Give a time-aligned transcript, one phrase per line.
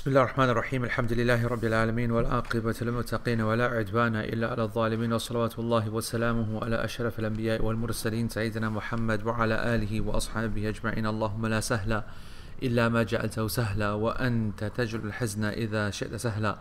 [0.00, 0.84] بسم الله الرحمن الرحيم.
[0.84, 5.12] الحمد لله رب العالمين والعاقبة للمتقين ولا عدوان إلا على الظالمين.
[5.12, 11.06] وصلوات الله وسلامه على أشرف الأنبياء والمرسلين سيدنا محمد وعلى آله وأصحابه أجمعين.
[11.06, 12.02] اللهم لا سهل
[12.62, 16.56] إلا ما جعلته سهلا وأنت تجعل الحزن إذا شئت سهلا.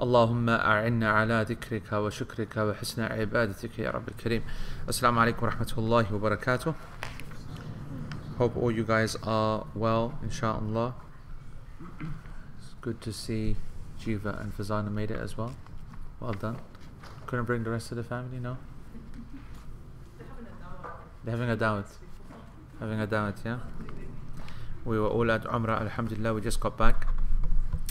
[0.00, 4.42] اللهم أعنا على ذكرك وشكرك وحسن عبادتك يا رب الكريم.
[4.88, 6.74] السلام عليكم ورحمة الله وبركاته.
[8.38, 11.05] Hope all you guys are well, inshallah.
[12.86, 13.56] Good to see
[14.00, 15.52] Jiva and Fazana made it as well.
[16.20, 16.60] Well done.
[17.26, 18.58] Couldn't bring the rest of the family, no?
[21.24, 21.88] They're having a dawat.
[22.78, 23.58] Having a dawat, yeah?
[24.84, 27.08] We were all at Umrah, alhamdulillah, we just got back.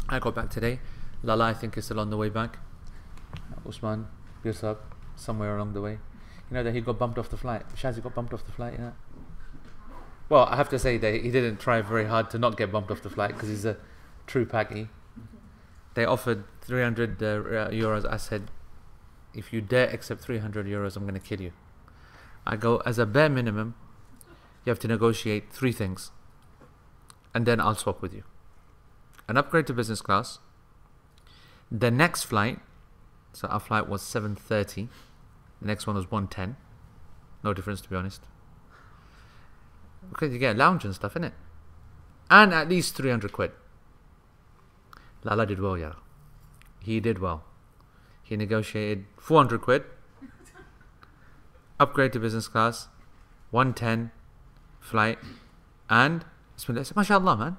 [0.07, 0.79] I got back today.
[1.23, 2.59] Lala, I think, is still on the way back.
[3.67, 4.07] Usman,
[4.45, 4.77] Yusuf,
[5.17, 5.99] somewhere along the way.
[6.49, 7.63] You know that he got bumped off the flight.
[7.75, 8.91] Shazi got bumped off the flight, yeah?
[10.29, 12.91] Well, I have to say that he didn't try very hard to not get bumped
[12.91, 13.75] off the flight because he's a
[14.27, 14.89] true Paki.
[15.93, 17.25] They offered 300 uh,
[17.69, 18.05] euros.
[18.09, 18.51] I said,
[19.33, 21.51] if you dare accept 300 euros, I'm going to kill you.
[22.45, 23.75] I go, as a bare minimum,
[24.63, 26.11] you have to negotiate three things.
[27.33, 28.23] And then I'll swap with you.
[29.27, 30.39] An upgrade to business class.
[31.71, 32.59] The next flight,
[33.33, 34.89] so our flight was 7.30.
[35.61, 36.55] The next one was 1.10.
[37.43, 38.21] No difference, to be honest.
[40.09, 41.33] Because you get lounge and stuff, innit?
[42.29, 43.51] And at least 300 quid.
[45.25, 45.93] Lala did well, yeah.
[46.81, 47.43] He did well.
[48.21, 49.83] He negotiated 400 quid.
[51.79, 52.87] Upgrade to business class.
[53.49, 54.11] 110
[54.79, 55.17] flight.
[55.89, 56.23] And,
[56.95, 57.57] mashallah, man.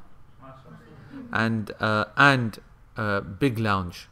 [1.33, 2.59] And, uh, and,
[2.97, 4.09] uh, big lounge.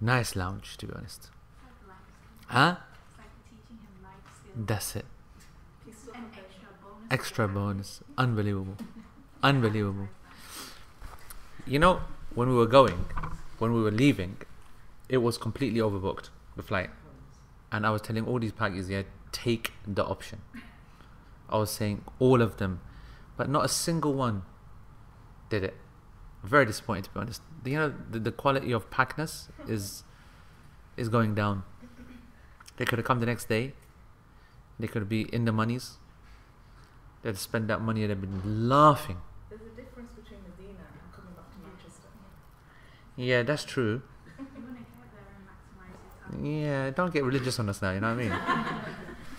[0.00, 1.30] Nice lounge, to be honest.
[2.46, 2.76] Huh?
[4.54, 5.04] That's it.
[7.10, 8.02] Extra bonus.
[8.16, 8.76] Unbelievable.
[9.42, 10.08] Unbelievable.
[11.66, 12.00] You know,
[12.34, 13.06] when we were going,
[13.58, 14.36] when we were leaving,
[15.08, 16.90] it was completely overbooked, the flight.
[17.72, 19.02] And I was telling all these packages, yeah,
[19.32, 20.40] take the option.
[21.48, 22.80] I was saying all of them,
[23.36, 24.42] but not a single one
[25.48, 25.76] did it.
[26.42, 27.42] Very disappointed to be honest.
[27.64, 30.04] You know, the, the quality of packness is
[30.96, 31.64] is going down.
[32.76, 33.74] They could have come the next day.
[34.78, 35.98] They could be in the monies.
[37.22, 39.18] They'd spend that money they'd been laughing.
[39.50, 42.08] There's a difference between Medina and coming back to Manchester.
[43.20, 44.00] Yeah, that's true.
[46.40, 48.32] Yeah, don't get religious on us now, you know what I mean?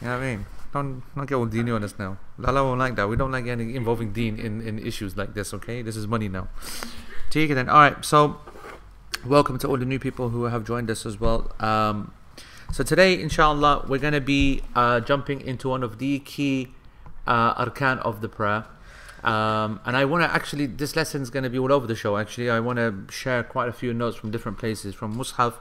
[0.02, 0.46] you know what I mean?
[0.74, 2.18] Don't don't get all dini on us now.
[2.38, 3.08] Lala won't like that.
[3.08, 5.82] We don't like any involving deen in, in issues like this, okay?
[5.82, 6.50] This is money now.
[7.30, 7.70] Take it then.
[7.70, 8.42] Alright, so
[9.26, 11.56] welcome to all the new people who have joined us as well.
[11.62, 12.14] Um,
[12.74, 16.74] so today, inshallah, we're going to be uh, jumping into one of the key
[17.26, 18.66] uh, arkan of the prayer.
[19.24, 21.96] Um, and I want to actually, this lesson is going to be all over the
[21.96, 22.18] show.
[22.18, 25.56] Actually, I want to share quite a few notes from different places, from Mus'haf,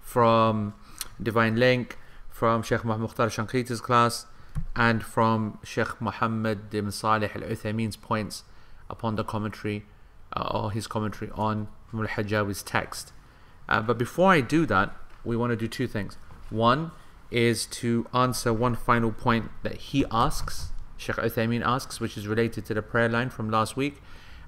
[0.00, 0.74] from
[1.22, 1.96] Divine Link,
[2.28, 4.26] from Sheikh Muhammad Mukhtar Shankiti's class,
[4.74, 8.42] and from Sheikh Muhammad ibn Salih al Uthaymeen's points
[8.90, 9.84] upon the commentary,
[10.36, 13.12] uh, or his commentary on Mul Hajjawi's text.
[13.68, 14.94] Uh, but before I do that,
[15.24, 16.18] we want to do two things.
[16.50, 16.90] One
[17.30, 20.70] is to answer one final point that he asks
[21.04, 24.00] Sheikh Uthaymeen asks, which is related to the prayer line from last week,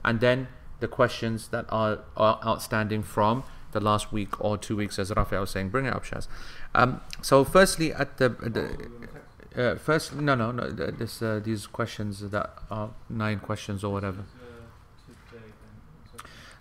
[0.04, 0.48] and then
[0.80, 5.38] the questions that are, are outstanding from the last week or two weeks, as Rafi
[5.38, 5.68] was saying.
[5.68, 6.28] Bring it up, Shaz.
[6.74, 8.66] Um, so, firstly, at the, the
[9.56, 14.24] uh, first, no, no, no, this uh, these questions that are nine questions or whatever.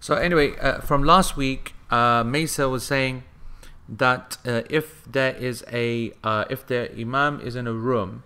[0.06, 3.24] So anyway, uh, from last week, uh, Mesa was saying
[3.90, 8.24] that uh, if there is a uh, if the imam is in a room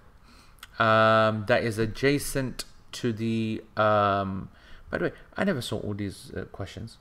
[0.79, 3.61] um, that is adjacent to the.
[3.77, 4.49] Um,
[4.89, 6.97] by the way, I never saw all these uh, questions.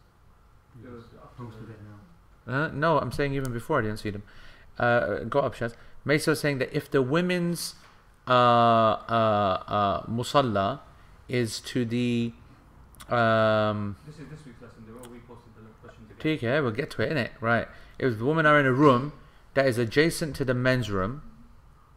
[2.46, 4.22] Uh, no, I'm saying even before I didn't see them.
[4.78, 5.74] Uh, go up, Shaz.
[6.04, 7.74] Mesa saying that if the women's
[8.26, 10.80] uh, uh, uh, musalla
[11.28, 12.32] is to the.
[13.08, 14.84] Um, this is this week's lesson.
[15.10, 16.10] We posted the questions.
[16.18, 17.30] Take care, we'll get to it, innit?
[17.40, 17.68] Right.
[17.98, 19.12] If the women are in a room
[19.54, 21.22] that is adjacent to the men's room,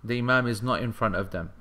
[0.04, 1.52] the imam is not in front of them.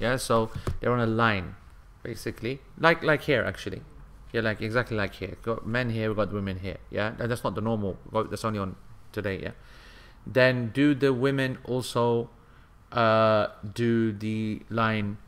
[0.00, 0.50] Yeah, so
[0.80, 1.56] they're on a line,
[2.02, 3.82] basically, like like here actually.
[4.32, 5.36] Yeah, like exactly like here.
[5.42, 6.76] Got men here, we got women here.
[6.90, 7.98] Yeah, and that's not the normal.
[8.12, 8.76] Vote, that's only on
[9.12, 9.40] today.
[9.42, 9.52] Yeah.
[10.26, 12.28] Then do the women also
[12.92, 15.18] uh, do the line?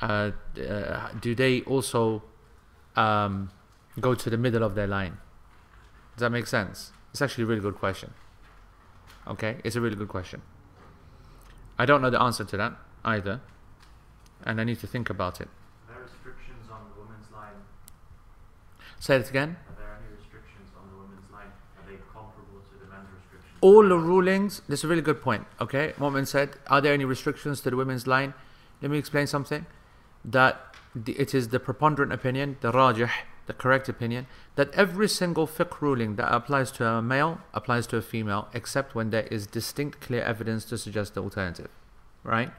[0.00, 2.22] Uh, uh, do they also
[2.94, 3.50] um,
[4.00, 5.18] go to the middle of their line?
[6.16, 6.92] Does that make sense?
[7.10, 8.14] It's actually a really good question.
[9.26, 10.42] Okay, it's a really good question.
[11.78, 12.74] I don't know the answer to that
[13.04, 13.40] either
[14.44, 15.48] and I need to think about it.
[15.88, 17.58] Are there restrictions on the women's line?
[19.00, 19.56] Say it again.
[19.68, 21.50] Are there any restrictions on the women's line?
[21.78, 23.58] Are they comparable to the men's restrictions?
[23.60, 25.94] All the rulings, this is a really good point, okay?
[25.98, 28.34] Moment said, are there any restrictions to the women's line?
[28.80, 29.66] Let me explain something.
[30.24, 30.74] That
[31.06, 33.10] it is the preponderant opinion, the rajih,
[33.46, 37.96] the correct opinion, that every single fiqh ruling that applies to a male applies to
[37.96, 41.68] a female, except when there is distinct, clear evidence to suggest the alternative,
[42.22, 42.50] right?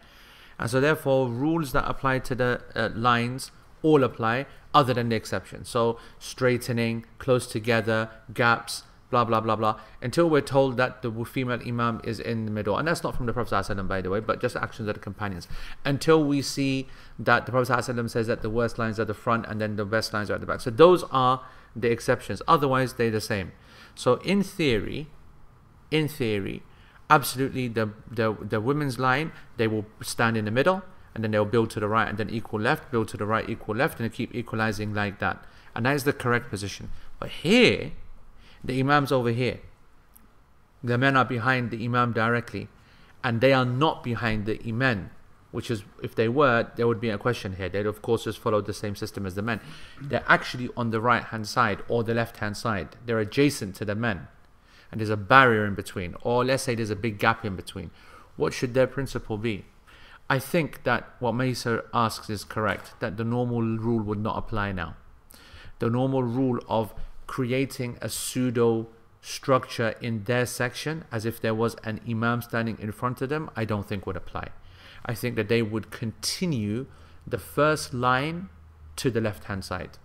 [0.57, 5.15] And so, therefore, rules that apply to the uh, lines all apply, other than the
[5.15, 5.65] exception.
[5.65, 11.61] So, straightening, close together, gaps, blah blah blah blah until we're told that the female
[11.65, 12.77] imam is in the middle.
[12.77, 14.99] And that's not from the prophet ﷺ, by the way but just actions of the
[14.99, 15.47] companions.
[15.83, 16.87] Until we see
[17.19, 19.75] that the prophet ﷺ says that the worst lines are at the front and then
[19.75, 20.61] the best lines are at the back.
[20.61, 22.41] So those are the exceptions.
[22.47, 23.51] Otherwise they're the same.
[23.93, 25.07] So in theory
[25.91, 26.63] in theory
[27.09, 30.81] absolutely the the, the women's line they will stand in the middle
[31.13, 33.49] and then they'll build to the right and then equal left build to the right
[33.49, 35.43] equal left and keep equalizing like that
[35.75, 37.91] and that is the correct position but here
[38.65, 39.59] the Imam's over here.
[40.83, 42.67] The men are behind the Imam directly.
[43.23, 45.11] And they are not behind the Imam.
[45.51, 47.69] Which is, if they were, there would be a question here.
[47.69, 49.61] They'd, of course, just follow the same system as the men.
[50.01, 52.97] They're actually on the right hand side or the left hand side.
[53.05, 54.27] They're adjacent to the men.
[54.95, 56.15] And there's a barrier in between.
[56.21, 57.92] Or let's say there's a big gap in between.
[58.38, 59.65] What should their principle be?
[60.30, 64.72] I think that what Mesa asks is correct, that the normal rule would not apply
[64.72, 64.96] now.
[65.79, 66.93] The normal rule of
[67.27, 68.88] creating a pseudo
[69.19, 73.50] structure in their section as if there was an imam standing in front of them,
[73.53, 74.48] I don't think would apply.
[75.05, 76.86] I think that they would continue
[77.27, 78.48] the first line
[78.96, 79.98] to the left hand side,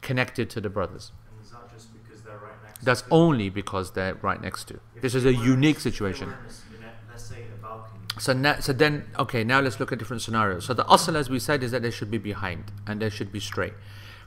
[0.00, 1.10] connected to the brothers.
[1.28, 4.74] And is that just because they're right next That's only because they're right next to.
[4.96, 6.28] If This is a unique if they were situation.
[6.30, 8.00] in this- in a- Let's say a balcony.
[8.18, 10.64] So, na- so then, okay, now let's look at different scenarios.
[10.64, 13.30] So the asl, as we said, is that they should be behind and they should
[13.32, 13.74] be straight.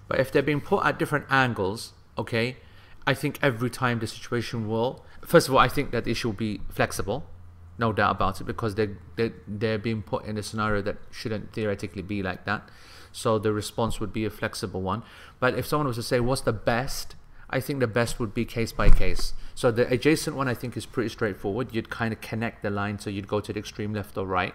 [0.07, 2.57] But if they're being put at different angles, okay,
[3.07, 5.05] I think every time the situation will.
[5.23, 7.27] First of all, I think that the should be flexible,
[7.77, 11.51] no doubt about it, because they they they're being put in a scenario that shouldn't
[11.53, 12.69] theoretically be like that.
[13.11, 15.03] So the response would be a flexible one.
[15.39, 17.15] But if someone was to say, "What's the best?"
[17.55, 19.33] I think the best would be case by case.
[19.55, 21.73] So the adjacent one I think is pretty straightforward.
[21.73, 24.53] You'd kind of connect the line, so you'd go to the extreme left or right.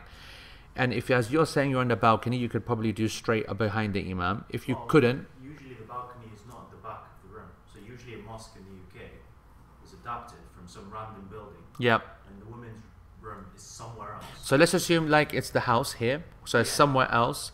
[0.77, 3.95] And if, as you're saying, you're on the balcony, you could probably do straight behind
[3.95, 4.45] the imam.
[4.51, 7.49] If you Well, couldn't, Usually the balcony is not at the back of the room.
[7.73, 9.09] So usually a mosque in the UK
[9.83, 12.05] is adapted from some random building yep.
[12.29, 12.85] and the women's
[13.23, 14.27] room is somewhere else.
[14.43, 17.53] So let's assume like it's the house here, so it's somewhere else.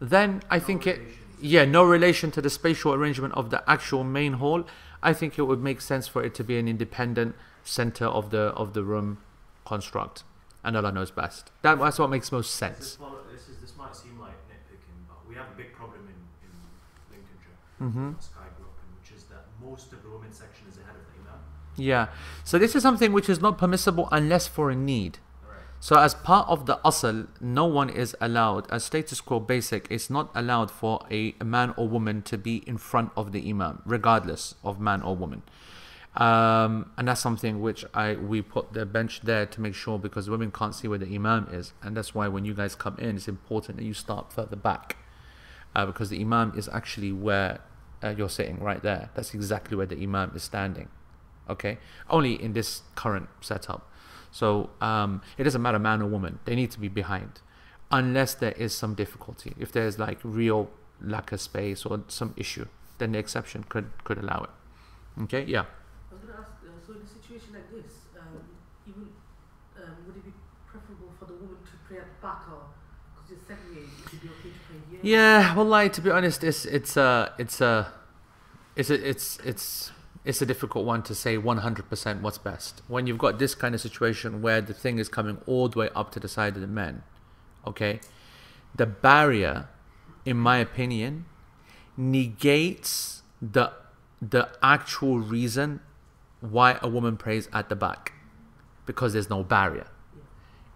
[0.00, 3.62] Then I No think it, relation yeah, no relation to the spatial arrangement of the
[3.70, 4.64] actual main hall.
[5.02, 8.44] I think it would make sense for it to be an independent center of the
[8.56, 9.18] of the room
[9.64, 10.24] construct,
[10.64, 11.50] and Allah knows best.
[11.62, 12.96] That, that's what makes most This, sense.
[12.96, 16.48] follow- this, is, this might seem like nitpicking, but we have a big problem in,
[16.48, 16.52] in
[17.10, 20.66] Lincolnshire, hmm the Sky grew up in, which is that most of the women's section
[20.68, 21.40] is ahead of the imam.
[21.76, 22.08] Yeah.
[22.44, 25.18] So this is something which is not permissible unless for a need.
[25.80, 30.10] So as part of the asl, no one is allowed, as status quo basic, it's
[30.10, 33.82] not allowed for a, a man or woman to be in front of the imam,
[33.86, 35.42] regardless of man or woman.
[36.16, 40.28] Um, and that's something which I we put the bench there to make sure because
[40.28, 43.14] women can't see where the imam is, and that's why when you guys come in,
[43.14, 44.96] it's important that you start further back,
[45.76, 47.60] uh, because the imam is actually where
[48.02, 49.10] uh, you're sitting right there.
[49.14, 50.88] That's exactly where the imam is standing.
[51.48, 51.78] Okay,
[52.10, 53.88] only in this current setup.
[54.30, 57.40] So um, it doesn't matter man or woman; they need to be behind,
[57.90, 59.54] unless there is some difficulty.
[59.58, 60.70] If there's like real
[61.00, 62.66] lack of space or some issue,
[62.98, 64.50] then the exception could could allow it.
[65.24, 65.64] Okay, yeah.
[66.10, 68.40] I was going to ask, uh, so in a situation like this, um,
[68.86, 69.08] even
[69.76, 70.32] um, would it be
[70.66, 72.70] preferable for the woman to pray at the back or
[73.14, 75.00] because you're segregated, would it be okay to pray here?
[75.02, 77.92] Yeah, well, like to be honest, it's it's a it's a
[78.76, 79.90] it's it's it's
[80.28, 83.80] it's a difficult one to say 100% what's best when you've got this kind of
[83.80, 86.68] situation where the thing is coming all the way up to the side of the
[86.68, 87.02] men.
[87.66, 88.00] Okay,
[88.76, 89.68] the barrier,
[90.24, 91.24] in my opinion,
[91.96, 93.72] negates the
[94.20, 95.80] the actual reason
[96.40, 98.12] why a woman prays at the back
[98.86, 99.88] because there's no barrier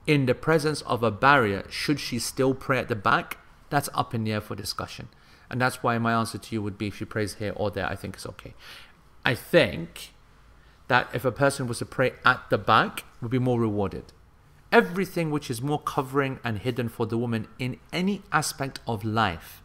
[0.07, 3.39] in the presence of a barrier, should she still pray at the back?
[3.71, 5.09] That's up in the air for discussion.
[5.51, 7.87] And that's why my answer to you would be if she prays here or there,
[7.87, 8.55] I think it's okay.
[9.25, 10.13] I think
[10.89, 14.13] that if a person was to pray at the back, would be more rewarded.
[14.71, 19.63] Everything which is more covering and hidden for the woman in any aspect of life.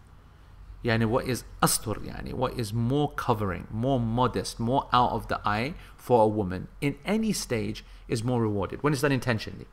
[0.84, 5.40] Yani what is astur, yani what is more covering, more modest, more out of the
[5.46, 9.66] eye for a woman in any stage is more rewarded when it's done intentionally.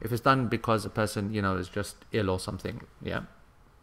[0.00, 3.22] If it's done because a person, you know, is just ill or something, yeah,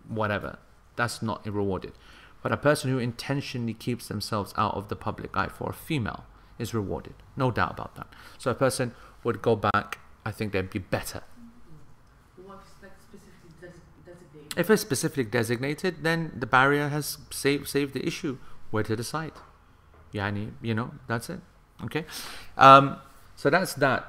[0.08, 0.60] whatever,
[0.96, 1.94] that's not rewarded.
[2.46, 6.26] But a person who intentionally keeps themselves out of the public eye for a female,
[6.60, 7.16] is rewarded.
[7.36, 8.06] No doubt about that.
[8.38, 11.24] So a person would go back, I think they'd be better.
[12.36, 14.60] What is like specifically desi- designated?
[14.60, 18.38] If it's specifically designated, then the barrier has saved, saved the issue.
[18.70, 19.32] Where to decide?
[20.14, 21.40] Yani, you know, that's it.
[21.86, 22.06] Okay?
[22.60, 22.98] Um,
[23.36, 24.06] so that's that.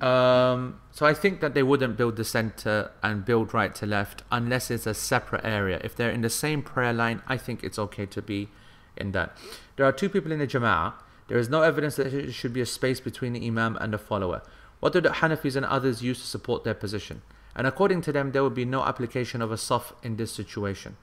[0.00, 4.22] Um, so I think that they wouldn't build the center and build right to left
[4.30, 5.80] unless it's a separate area.
[5.82, 8.48] If they're in the same prayer line, I think it's okay to be
[8.96, 9.36] in that.
[9.76, 10.94] There are two people in the Jama'ah.
[11.28, 13.98] There is no evidence that there should be a space between the Imam and the
[13.98, 14.42] follower.
[14.78, 17.22] What do the Hanafis and others use to support their position?
[17.54, 20.96] And according to them, there would be no application of a saf in this situation.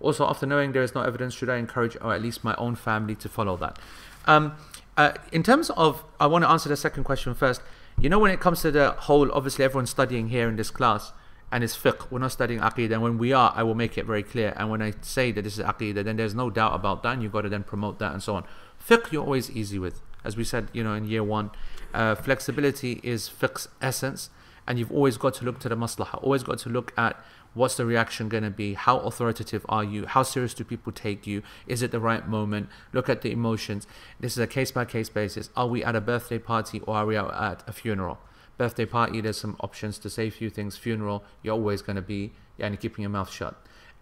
[0.00, 2.74] Also, after knowing there is no evidence, should I encourage, or at least my own
[2.74, 3.78] family, to follow that?
[4.26, 4.54] Um,
[4.96, 7.60] uh, in terms of, I want to answer the second question first.
[8.00, 11.12] You know, when it comes to the whole, obviously, everyone's studying here in this class,
[11.52, 12.10] and it's fiqh.
[12.10, 12.92] We're not studying aqidah.
[12.92, 14.54] And when we are, I will make it very clear.
[14.56, 17.22] And when I say that this is aqidah, then there's no doubt about that, and
[17.22, 18.44] you've got to then promote that and so on.
[18.82, 20.00] Fiqh, you're always easy with.
[20.24, 21.50] As we said, you know, in year one,
[21.92, 24.30] uh, flexibility is fiqh's essence,
[24.66, 27.22] and you've always got to look to the maslahah, always got to look at
[27.54, 31.26] what's the reaction going to be, how authoritative are you, how serious do people take
[31.26, 33.86] you, is it the right moment, look at the emotions.
[34.18, 35.50] This is a case by case basis.
[35.56, 38.18] Are we at a birthday party or are we at a funeral?
[38.56, 40.76] Birthday party, there's some options to say a few things.
[40.76, 43.56] Funeral, you're always going to be yeah, keeping your mouth shut.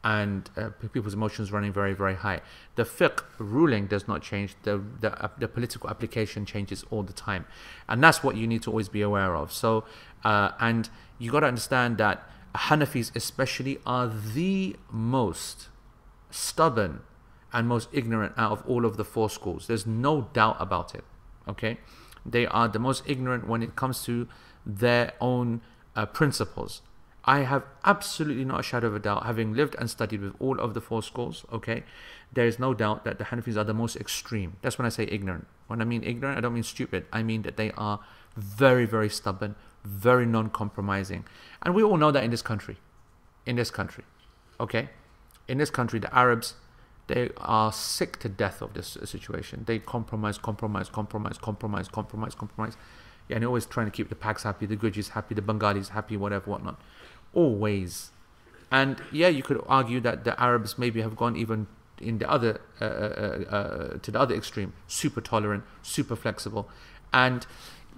[0.04, 2.40] And uh, people's emotions running very very high.
[2.76, 4.54] The fiqh ruling does not change.
[4.62, 7.46] The, the uh, the political application changes all the time.
[7.88, 9.52] And that's what you need to always be aware of.
[9.52, 9.84] So
[10.24, 10.88] uh, and
[11.18, 15.68] you got to understand that Hanafis especially are the most
[16.30, 17.00] stubborn
[17.52, 21.04] and most ignorant out of all of the four schools there's no doubt about it
[21.46, 21.78] okay
[22.26, 24.28] they are the most ignorant when it comes to
[24.66, 25.60] their own
[25.96, 26.82] uh, principles
[27.28, 30.58] I have absolutely not a shadow of a doubt, having lived and studied with all
[30.58, 31.84] of the four schools, okay,
[32.32, 34.56] there is no doubt that the Hanafis are the most extreme.
[34.62, 35.46] That's when I say ignorant.
[35.66, 37.04] When I mean ignorant, I don't mean stupid.
[37.12, 38.00] I mean that they are
[38.34, 41.24] very, very stubborn, very non compromising.
[41.62, 42.76] And we all know that in this country.
[43.46, 44.04] In this country,
[44.60, 44.90] okay?
[45.46, 46.54] In this country, the Arabs,
[47.06, 49.64] they are sick to death of this situation.
[49.66, 52.76] They compromise, compromise, compromise, compromise, compromise, compromise.
[53.28, 56.16] Yeah, and always trying to keep the Paks happy, the Gujis happy, the Bengalis happy,
[56.16, 56.78] whatever, whatnot
[57.32, 58.10] always.
[58.70, 61.66] And yeah, you could argue that the Arabs maybe have gone even
[62.00, 66.68] in the other uh, uh, uh, to the other extreme, super tolerant, super flexible,
[67.12, 67.46] and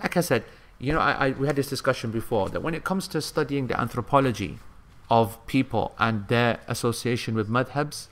[0.03, 0.45] like I said,
[0.81, 3.67] you know, I, I we had this discussion before that when it comes to studying
[3.67, 4.59] the anthropology
[5.11, 8.09] of people and their association with madhabs,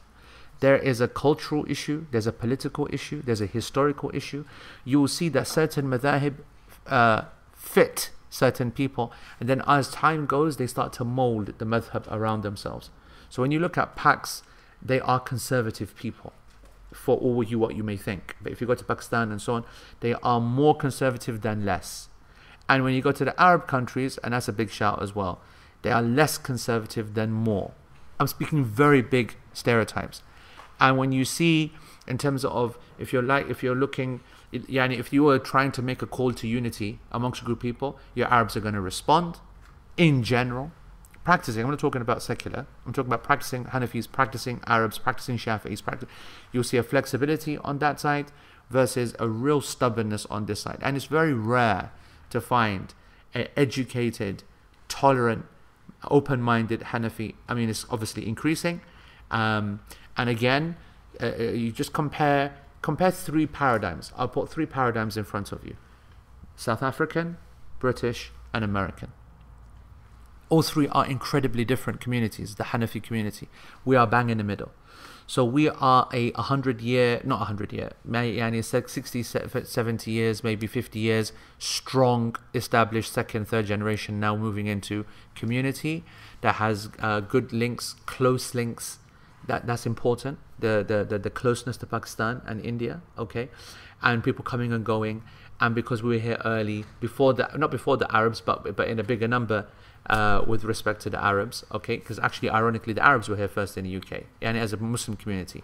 [0.61, 4.45] there is a cultural issue, there's a political issue, there's a historical issue.
[4.85, 6.35] You will see that certain madhahib
[6.87, 7.23] uh,
[7.55, 12.43] fit certain people, and then as time goes, they start to mold the madhab around
[12.43, 12.91] themselves.
[13.31, 14.43] So when you look at Paks,
[14.83, 16.35] they are conservative people,
[16.93, 18.37] for all you what you may think.
[18.43, 19.65] But if you go to Pakistan and so on,
[20.01, 22.08] they are more conservative than less.
[22.69, 25.41] And when you go to the Arab countries, and that's a big shout as well,
[25.83, 27.73] they are less conservative than more.
[28.21, 30.23] I'm speaking very big stereotypes.
[30.81, 31.73] And when you see,
[32.07, 34.21] in terms of if you're like, if you're looking
[34.53, 37.63] yani if you were trying to make a call to unity amongst a group of
[37.63, 39.39] people, your Arabs are going to respond
[39.97, 40.73] in general.
[41.25, 45.83] Practicing, I'm not talking about secular, I'm talking about practicing Hanafis, practicing Arabs, practicing Shafi'is.
[45.83, 46.09] Practice.
[46.53, 48.33] You'll see a flexibility on that side
[48.71, 50.79] versus a real stubbornness on this side.
[50.81, 51.93] And it's very rare
[52.31, 52.95] to find
[53.35, 54.43] an educated,
[54.89, 55.45] tolerant,
[56.11, 57.35] open minded Hanafi.
[57.49, 58.81] I mean, it's obviously increasing.
[59.31, 59.81] Um,
[60.17, 60.77] and again,
[61.21, 64.13] uh, uh, you just compare compare three paradigms.
[64.17, 65.77] I'll put three paradigms in front of you
[66.57, 67.37] South African,
[67.79, 69.13] British, and American.
[70.49, 73.49] All three are incredibly different communities, the Hanafi community.
[73.85, 74.71] We are bang in the middle.
[75.29, 80.99] So we are a 100 year, not 100 year, yani 60, 70 years, maybe 50
[80.99, 85.05] years, strong, established second, third generation now moving into
[85.35, 86.03] community
[86.41, 89.01] that has uh, good links, close links.
[89.47, 90.39] That, that's important.
[90.59, 93.51] The, the, the, the closeness to Pakistan and India, okay?
[94.03, 95.23] And people coming and going.
[95.61, 98.99] And because we were here early, before the, not before the Arabs, but, but in
[98.99, 99.67] a bigger number,
[100.09, 101.97] uh, with respect to the Arabs, okay?
[101.97, 105.17] Because actually, ironically, the Arabs were here first in the UK, and as a Muslim
[105.17, 105.63] community.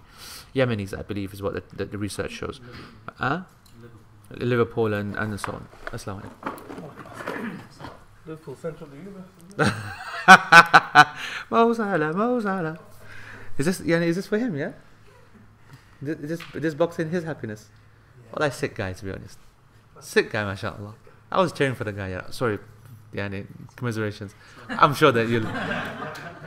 [0.54, 2.60] Yemenis, I believe, is what the, the, the research shows.
[3.16, 3.42] Huh?
[4.30, 5.68] Liverpool and, and so on.
[5.86, 7.60] Assalamu alaikum.
[8.26, 9.74] Liverpool Central the University.
[11.50, 12.78] Mo Salah, Mo Salah.
[13.58, 14.72] Is this, yani, is this for him, yeah?
[16.04, 17.68] Th- Is this, is this box in his happiness?
[18.30, 19.38] Well, that's sick guy, to be honest.
[20.00, 20.94] Sick guy, mashallah.
[21.30, 22.30] I was cheering for the guy, yeah.
[22.30, 22.58] Sorry,
[23.14, 24.34] yani, commiserations.
[24.68, 25.46] I'm sure that you'll.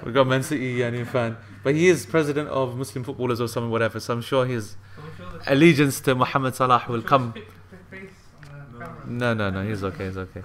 [0.05, 1.37] we got Man City yani, fan.
[1.63, 3.99] But he is president of Muslim footballers or something, whatever.
[3.99, 4.75] So I'm sure his
[5.45, 7.33] allegiance to Muhammad Salah will come.
[9.05, 9.67] No, no, no.
[9.67, 10.05] He's okay.
[10.05, 10.41] He's okay.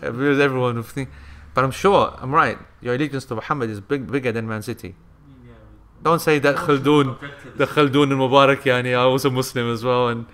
[0.00, 1.08] Because everyone would think.
[1.54, 2.58] But I'm sure I'm right.
[2.80, 4.94] Your allegiance to Muhammad is big, bigger than Man City.
[6.02, 7.18] Don't say that Khaldun,
[7.56, 7.66] the.
[7.66, 10.24] Khaldun and Mubarak, yani, are also Muslim as well, and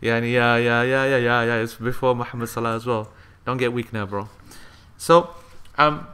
[0.00, 1.56] yani, yeah, yeah, yeah, yeah, yeah, yeah.
[1.56, 3.10] It's before Muhammad Salah as well.
[3.48, 4.28] Don't get weak now, bro.
[4.98, 5.30] So,
[5.78, 6.06] um,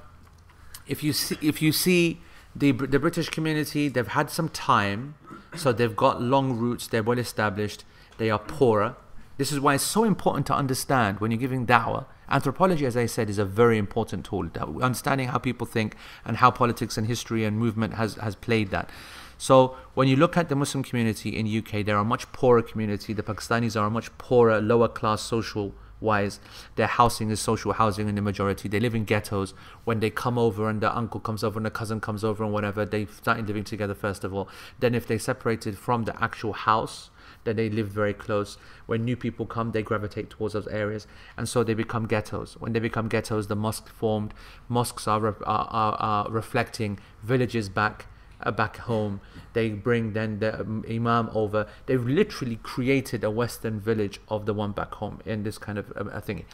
[0.86, 2.20] if you see, if you see
[2.54, 5.16] the the British community, they've had some time,
[5.56, 6.86] so they've got long roots.
[6.86, 7.82] They're well established.
[8.18, 8.94] They are poorer.
[9.36, 12.04] This is why it's so important to understand when you're giving da'wah.
[12.28, 14.48] Anthropology, as I said, is a very important tool.
[14.80, 18.90] Understanding how people think and how politics and history and movement has, has played that.
[19.38, 23.12] So when you look at the Muslim community in UK, they're a much poorer community.
[23.12, 26.38] The Pakistanis are a much poorer, lower class social wise.
[26.76, 28.68] Their housing is social housing in the majority.
[28.68, 29.54] They live in ghettos.
[29.82, 32.52] When they come over and the uncle comes over and the cousin comes over and
[32.52, 34.48] whatever, they started living together first of all.
[34.78, 37.10] Then if they separated from the actual house,
[37.44, 38.56] then they live very close.
[38.86, 42.56] When new people come, they gravitate towards those areas, and so they become ghettos.
[42.58, 44.34] When they become ghettos, the mosque formed.
[44.68, 48.06] Mosques are re- are, are, are reflecting villages back
[48.52, 49.20] back home.
[49.52, 51.66] They bring then the um, imam over.
[51.86, 55.92] They've literally created a Western village of the one back home in this kind of
[55.96, 56.44] um, a thing.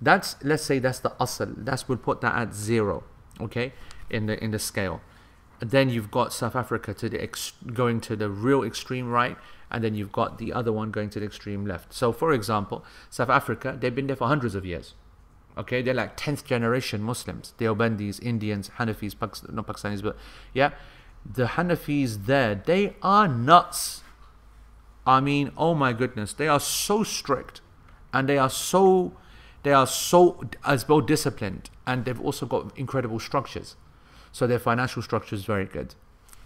[0.00, 1.54] That's let's say that's the asl.
[1.56, 3.04] That's we'll put that at zero,
[3.40, 3.72] okay,
[4.10, 5.00] in the in the scale.
[5.60, 9.36] And then you've got South Africa to the ex- going to the real extreme right,
[9.70, 11.94] and then you've got the other one going to the extreme left.
[11.94, 14.94] So, for example, South Africa, they've been there for hundreds of years.
[15.56, 20.16] Okay, they're like 10th generation Muslims, Deobandis, Indians, Hanafis, Pakist- not Pakistanis, but
[20.52, 20.72] yeah,
[21.24, 24.02] the Hanafis there, they are nuts.
[25.06, 27.60] I mean, oh my goodness, they are so strict
[28.12, 29.12] and they are so
[29.62, 33.76] they are so as well disciplined and they've also got incredible structures.
[34.32, 35.94] So their financial structure is very good.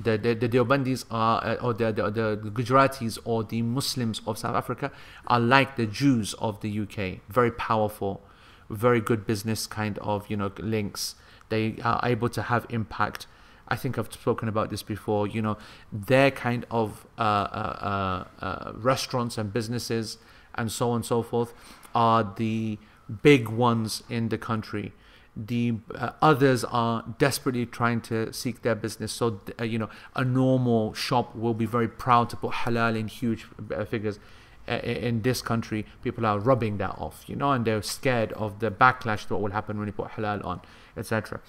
[0.01, 4.39] The the, the Deobandis are uh, or the, the the Gujaratis or the Muslims of
[4.39, 4.93] South Africa
[5.27, 8.23] are like the Jews of the UK, very powerful,
[8.71, 11.17] very good business kind of you know links.
[11.49, 13.27] They are able to have impact.
[13.69, 15.27] I think I've spoken about this before.
[15.27, 15.59] You know,
[15.93, 20.19] their kind of uh, uh, uh, uh, restaurants and businesses
[20.55, 21.53] and so on and so forth
[21.95, 22.79] are the
[23.23, 24.93] big ones in the country.
[25.37, 29.13] The uh, others are desperately trying to seek their business.
[29.13, 33.07] So, uh, you know, a normal shop will be very proud to put halal in
[33.07, 33.47] huge
[33.89, 34.19] figures.
[34.67, 38.71] In this country, people are rubbing that off, you know, and they're scared of the
[38.71, 40.61] backlash that will happen when you put halal on,
[40.95, 41.41] etc.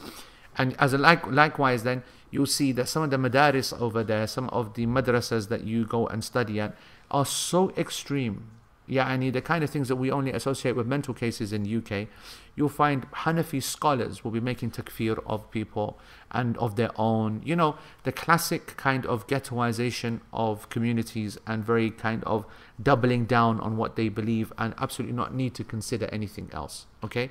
[0.59, 4.27] And as a like, likewise, then you'll see that some of the madaris over there,
[4.27, 6.75] some of the madrasas that you go and study at,
[7.09, 8.51] are so extreme.
[8.85, 11.63] Yeah, I mean the kind of things that we only associate with mental cases in
[11.63, 12.07] UK.
[12.55, 15.97] You'll find Hanafi scholars will be making takfir of people
[16.31, 17.41] and of their own.
[17.45, 22.45] You know, the classic kind of ghettoization of communities and very kind of
[22.81, 26.87] doubling down on what they believe and absolutely not need to consider anything else.
[27.01, 27.29] Okay,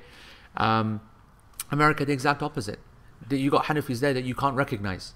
[0.57, 1.01] um,
[1.69, 2.79] America the exact opposite.
[3.27, 5.13] That you got Hanafis there that you can't recognize.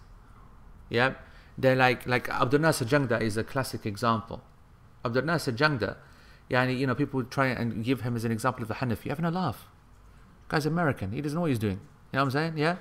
[0.89, 1.13] Yeah,
[1.57, 4.43] they're like like Abdul Nasser Jangda is a classic example.
[5.05, 5.97] Abdul Nasser Jangda,
[6.49, 9.25] yani, you know, people try and give him as an example of the Hanafi, having
[9.25, 9.67] a laugh.
[10.47, 11.11] Guy's American.
[11.11, 11.79] He doesn't know what he's doing.
[12.11, 12.57] You know what I'm saying?
[12.57, 12.77] Yeah,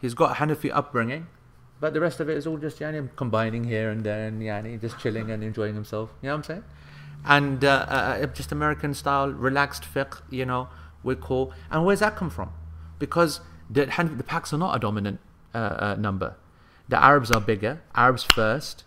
[0.00, 1.26] he's got Hanafi upbringing,
[1.80, 4.80] but the rest of it is all just yani, combining here and there and yani,
[4.80, 6.10] just chilling and enjoying himself.
[6.20, 6.64] You know what I'm saying?
[7.24, 10.20] And uh, uh, just American style, relaxed fiqh.
[10.30, 10.68] You know,
[11.02, 11.52] we're cool.
[11.70, 12.52] And where's that come from?
[12.98, 15.20] Because the Han- the Paks are not a dominant
[15.54, 16.36] uh, uh, number.
[16.88, 17.82] The Arabs are bigger.
[17.94, 18.84] Arabs first,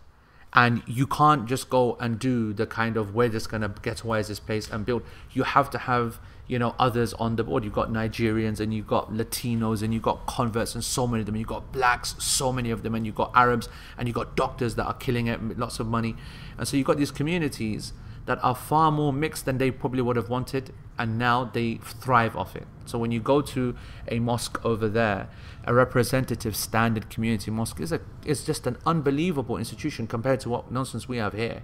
[0.54, 4.40] and you can't just go and do the kind of we're just gonna ghettoize this
[4.40, 5.04] place and build.
[5.32, 7.64] You have to have you know others on the board.
[7.64, 11.26] You've got Nigerians and you've got Latinos and you've got converts and so many of
[11.26, 11.36] them.
[11.36, 14.76] You've got blacks, so many of them, and you've got Arabs and you've got doctors
[14.76, 16.16] that are killing it, lots of money,
[16.58, 17.94] and so you've got these communities
[18.28, 22.36] that are far more mixed than they probably would have wanted, and now they thrive
[22.36, 22.68] off it.
[22.86, 23.76] So when you go to
[24.08, 25.30] a mosque over there,
[25.66, 30.72] a representative standard community mosque is a is just an unbelievable institution compared to what
[30.72, 31.64] nonsense we have here.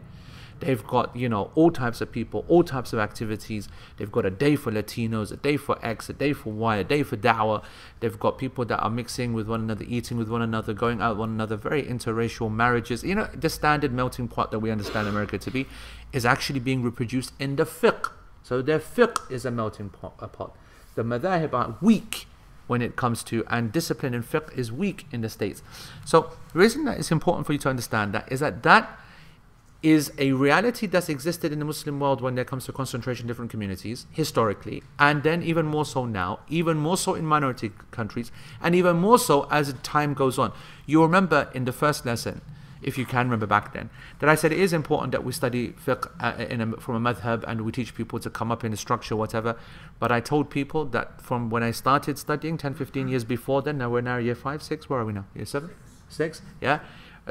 [0.59, 3.67] They've got you know all types of people, all types of activities.
[3.97, 6.83] They've got a day for Latinos, a day for X, a day for Y, a
[6.83, 7.63] day for Dawah.
[7.99, 11.11] They've got people that are mixing with one another, eating with one another, going out
[11.11, 11.55] with one another.
[11.55, 13.03] Very interracial marriages.
[13.03, 15.67] You know the standard melting pot that we understand America to be
[16.11, 18.11] is actually being reproduced in the fiqh.
[18.43, 20.13] So their fiqh is a melting pot.
[20.19, 20.55] A pot.
[20.95, 22.27] The madhahib are weak
[22.67, 25.61] when it comes to, and discipline in fiqh is weak in the States.
[26.05, 28.99] So the reason that it's important for you to understand that is that that
[29.83, 33.27] is a reality that's existed in the Muslim world when it comes to concentration in
[33.27, 38.31] different communities historically, and then even more so now, even more so in minority countries,
[38.61, 40.53] and even more so as time goes on.
[40.85, 42.39] You remember in the first lesson,
[42.81, 45.73] if you can remember back then, that I said it is important that we study
[45.85, 48.71] fiqh uh, in a, from a madhab and we teach people to come up in
[48.71, 49.57] a structure, whatever.
[49.99, 53.77] But I told people that from when I started studying 10, 15 years before then,
[53.77, 55.25] now we're now year 5, 6, where are we now?
[55.35, 55.69] Year 7?
[56.09, 56.41] 6?
[56.61, 56.79] Yeah?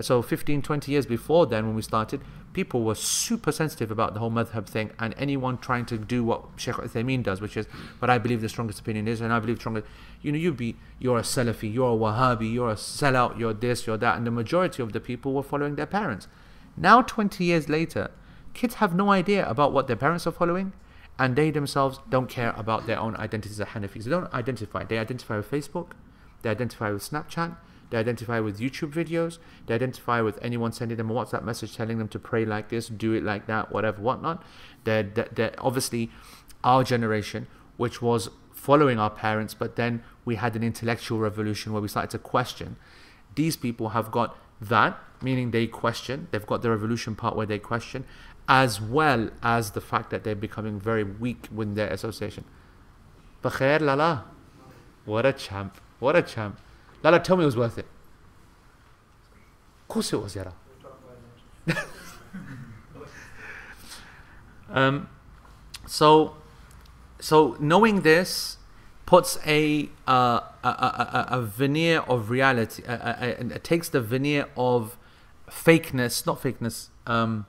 [0.01, 4.21] So 15, 20 years before then, when we started, people were super sensitive about the
[4.21, 7.67] whole madhab thing, and anyone trying to do what Sheikh Uthaymeen does, which is,
[8.01, 9.83] but I believe the strongest opinion is, and I believe stronger.
[10.21, 13.87] You know, you be, you're a Salafi, you're a Wahhabi, you're a sellout, you're this,
[13.87, 16.29] you're that, and the majority of the people were following their parents.
[16.77, 18.11] Now, 20 years later,
[18.55, 20.73] kids have no idea about what their parents are following,
[21.19, 24.05] and they themselves don't care about their own identities as Hanafis.
[24.05, 24.85] They don't identify.
[24.85, 25.93] They identify with Facebook,
[26.43, 27.57] they identify with Snapchat,
[27.93, 29.37] they identify with YouTube videos.
[29.67, 32.89] They identify with anyone sending them a WhatsApp message telling them to pray like this,
[32.89, 34.43] do it like that, whatever, whatnot.
[34.85, 36.11] They're, they're, obviously
[36.65, 41.83] our generation, which was following our parents, but then we had an intellectual revolution where
[41.83, 42.77] we started to question.
[43.35, 47.59] These people have got that, meaning they question, they've got the revolution part where they
[47.59, 48.07] question,
[48.49, 52.45] as well as the fact that they're becoming very weak with their association.
[53.45, 54.25] Bakhair Lala.
[55.05, 55.79] What a champ.
[55.99, 56.59] What a champ.
[57.03, 57.87] Lala, tell me it was worth it.
[59.83, 60.55] Of course it was, Yara.
[64.71, 65.09] um,
[65.87, 66.37] so,
[67.21, 68.59] so knowing this
[69.07, 72.83] puts a uh, a, a, a, veneer of reality.
[72.85, 74.97] Uh, it takes the veneer of
[75.51, 76.89] fakeness, not fakeness.
[77.07, 77.47] Um,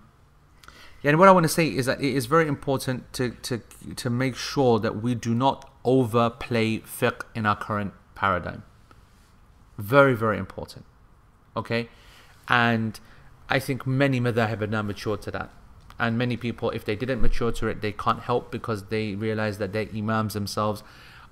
[1.03, 3.61] and what I want to say is that it is very important to, to,
[3.95, 8.63] to make sure that we do not overplay fiqh in our current paradigm.
[9.77, 10.85] Very, very important.
[11.55, 11.89] Okay?
[12.47, 12.99] And
[13.49, 15.49] I think many madhahib are now matured to that.
[15.99, 19.57] And many people, if they didn't mature to it, they can't help because they realize
[19.59, 20.83] that their imams themselves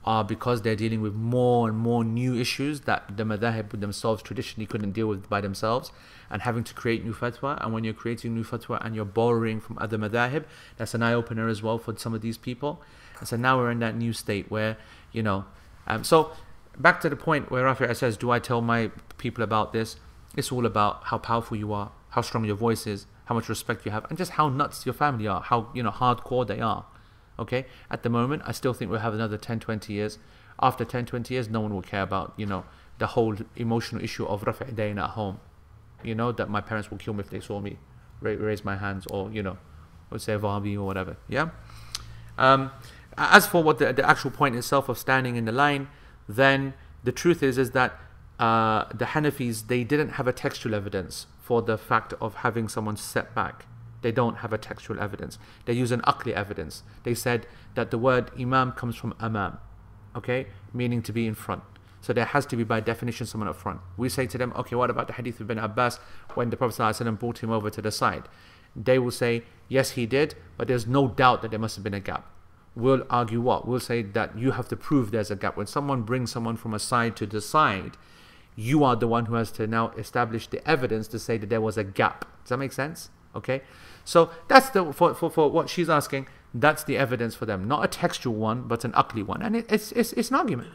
[0.03, 4.65] are because they're dealing with more and more new issues that the madhahib themselves traditionally
[4.65, 5.91] couldn't deal with by themselves
[6.29, 9.59] and having to create new fatwa and when you're creating new fatwa and you're borrowing
[9.59, 10.43] from other madhahib
[10.77, 12.81] that's an eye-opener as well for some of these people
[13.19, 14.75] and so now we're in that new state where
[15.11, 15.45] you know
[15.85, 16.31] um, so
[16.77, 19.97] back to the point where Rafi says do I tell my people about this?
[20.35, 23.85] It's all about how powerful you are how strong your voice is how much respect
[23.85, 26.85] you have and just how nuts your family are how you know hardcore they are.
[27.39, 27.65] Okay?
[27.89, 30.19] At the moment i still think we'll have another 10 20 years.
[30.61, 32.65] After 10 20 years no one will care about you know
[32.99, 35.39] the whole emotional issue of rafi' dayn at home.
[36.03, 37.79] You know that my parents will kill me if they saw me
[38.21, 39.57] raise my hands or you know
[40.11, 41.17] or say Wahabi or whatever.
[41.27, 41.49] Yeah?
[42.37, 42.71] Um,
[43.17, 45.87] as for what the, the actual point itself of standing in the line
[46.27, 47.99] then the truth is is that
[48.39, 52.97] uh, the Hanafis they didn't have a textual evidence for the fact of having someone
[52.97, 53.65] step back
[54.01, 55.37] they don't have a textual evidence.
[55.65, 56.83] They use an aqli evidence.
[57.03, 59.57] They said that the word imam comes from amam,
[60.15, 61.63] okay, meaning to be in front.
[62.01, 63.79] So there has to be by definition someone up front.
[63.95, 65.99] We say to them, okay, what about the hadith of Ibn Abbas
[66.33, 68.27] when the Prophet ﷺ brought him over to the side?
[68.75, 71.93] They will say, yes, he did, but there's no doubt that there must have been
[71.93, 72.27] a gap.
[72.75, 73.67] We'll argue what?
[73.67, 75.57] We'll say that you have to prove there's a gap.
[75.57, 77.97] When someone brings someone from a side to the side,
[78.55, 81.61] you are the one who has to now establish the evidence to say that there
[81.61, 82.25] was a gap.
[82.43, 83.09] Does that make sense?
[83.35, 83.61] Okay.
[84.05, 86.27] So that's the for, for, for what she's asking.
[86.53, 89.65] That's the evidence for them, not a textual one, but an aqli one, and it,
[89.69, 90.69] it's, it's it's an argument.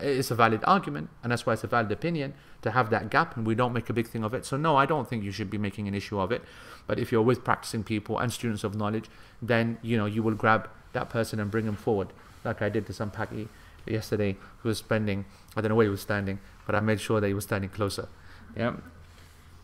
[0.00, 3.36] It's a valid argument, and that's why it's a valid opinion to have that gap,
[3.36, 4.44] and we don't make a big thing of it.
[4.44, 6.42] So no, I don't think you should be making an issue of it.
[6.88, 9.08] But if you're with practicing people and students of knowledge,
[9.40, 12.08] then you know you will grab that person and bring him forward,
[12.44, 13.48] like I did to some Paki
[13.86, 15.26] yesterday who was spending.
[15.56, 17.70] I don't know where he was standing, but I made sure that he was standing
[17.70, 18.08] closer.
[18.56, 18.68] Yeah.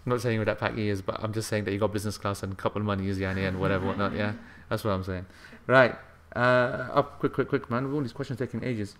[0.06, 2.16] I'm not saying what that pack is, but I'm just saying that you got business
[2.16, 4.14] class and a couple money is yani and whatever whatnot.
[4.14, 4.32] Yeah,
[4.68, 5.26] that's what I'm saying.
[5.66, 5.94] Right.
[6.34, 7.92] Uh, up quick, quick, quick, man.
[7.92, 8.96] All these questions taking ages.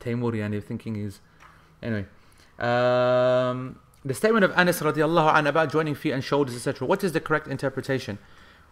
[0.00, 1.20] Taymur yani thinking is
[1.82, 2.04] anyway.
[2.58, 6.86] Um, the statement of Anas radiallahu anhu about joining feet and shoulders, etc.
[6.86, 8.18] What is the correct interpretation?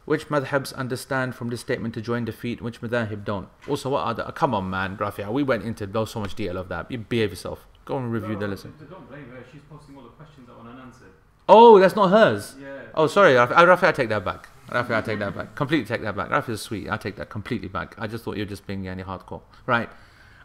[0.05, 3.49] Which madhabs understand from this statement to join the feet, which madhab don't?
[3.67, 4.25] Also, what are the.
[4.33, 5.33] come on, man, Rafia.
[5.33, 6.91] We went into so much detail of that.
[6.91, 7.67] You behave yourself.
[7.85, 8.75] Go and review No, the lesson.
[8.91, 9.43] Don't blame her.
[9.51, 11.13] She's posting all the questions that were unanswered.
[11.49, 12.55] Oh, that's not hers.
[12.61, 12.83] Yeah.
[12.95, 13.53] Oh, sorry, Rafi.
[13.53, 14.49] uh, Rafi, I take that back.
[14.71, 15.55] Rafi, I take that back.
[15.55, 16.31] Completely take that back.
[16.31, 16.89] Rafi is sweet.
[16.91, 17.95] I take that completely back.
[17.99, 19.43] I just thought you were just being any hardcore.
[19.67, 19.91] Right.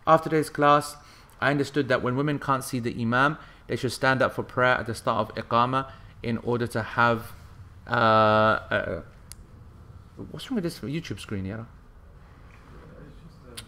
[0.06, 0.98] After today's class,
[1.40, 4.76] I understood that when women can't see the imam, they should stand up for prayer
[4.76, 5.90] at the start of iqama
[6.24, 7.32] in order to have.
[7.88, 9.02] Uh, uh,
[10.32, 11.66] what's wrong with this YouTube screen, yeah?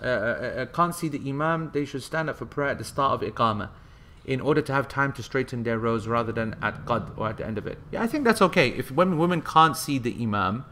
[0.02, 2.84] Uh, uh, uh, can't see the imam, they should stand up for prayer at the
[2.84, 3.70] start of iqama
[4.26, 7.38] in order to have time to straighten their rows rather than at qad or at
[7.38, 7.78] the end of it.
[7.92, 8.70] Yeah, I think that's okay.
[8.70, 10.66] If women, women can't see the imam,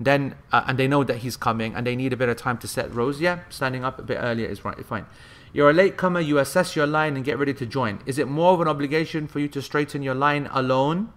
[0.00, 2.58] then uh, and they know that he's coming and they need a bit of time
[2.58, 5.06] to set rows, yeah, standing up a bit earlier is right, fine.
[5.52, 8.00] You're a late comer, you assess your line and get ready to join.
[8.06, 11.12] Is it more of an obligation for you to straighten your line alone,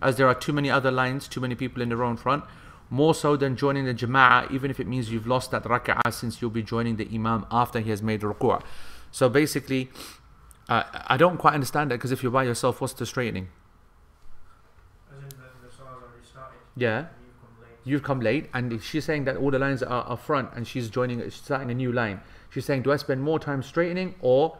[0.00, 2.44] as there are too many other lines, too many people in the row in front?
[2.88, 6.40] More so than joining the jama'ah, even if it means you've lost that rak'ah since
[6.40, 8.62] you'll be joining the imam after he has made ruku'.
[9.10, 9.90] So basically,
[10.68, 13.48] uh, I don't quite understand that because if you're by yourself, what's the straightening?
[15.10, 16.58] As in the, the salah's already started.
[16.76, 17.06] Yeah.
[17.06, 17.78] You've come late.
[17.84, 20.88] You've come late, and she's saying that all the lines are, are front, and she's
[20.88, 22.20] joining, she's starting a new line.
[22.50, 24.58] She's saying, do I spend more time straightening or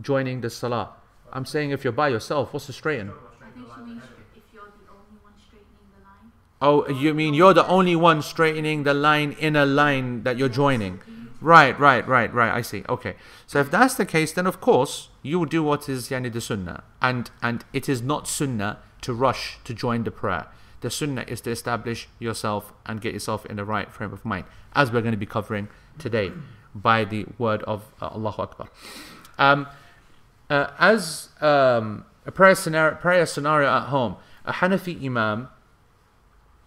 [0.00, 0.90] joining the salah?
[1.32, 3.08] I'm saying if you're by yourself, what's the straighten?
[3.08, 4.14] Talk about I straight think the she line means ahead.
[4.36, 6.32] if you're the only one straightening the line.
[6.62, 10.48] Oh, you mean you're the only one straightening the line in a line that you're
[10.48, 11.00] joining?
[11.40, 12.54] Right, right, right, right.
[12.54, 12.84] I see.
[12.88, 13.16] Okay.
[13.48, 16.40] So if that's the case, then of course you will do what is yani the
[16.40, 20.46] sunnah, and and it is not sunnah to rush to join the prayer.
[20.82, 24.44] The sunnah is to establish yourself and get yourself in the right frame of mind,
[24.74, 26.30] as we're going to be covering today
[26.72, 28.68] by the word of uh, Allahu Akbar.
[29.36, 29.66] Um,
[30.48, 35.48] uh, as um, a prayer scenario, prayer scenario at home, a Hanafi imam,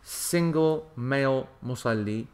[0.06, 2.28] single male musalli.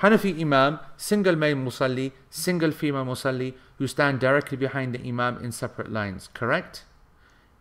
[0.00, 5.52] Hanafi imam, single male musalli, single female musalli, who stand directly behind the imam in
[5.52, 6.30] separate lines.
[6.32, 6.84] Correct?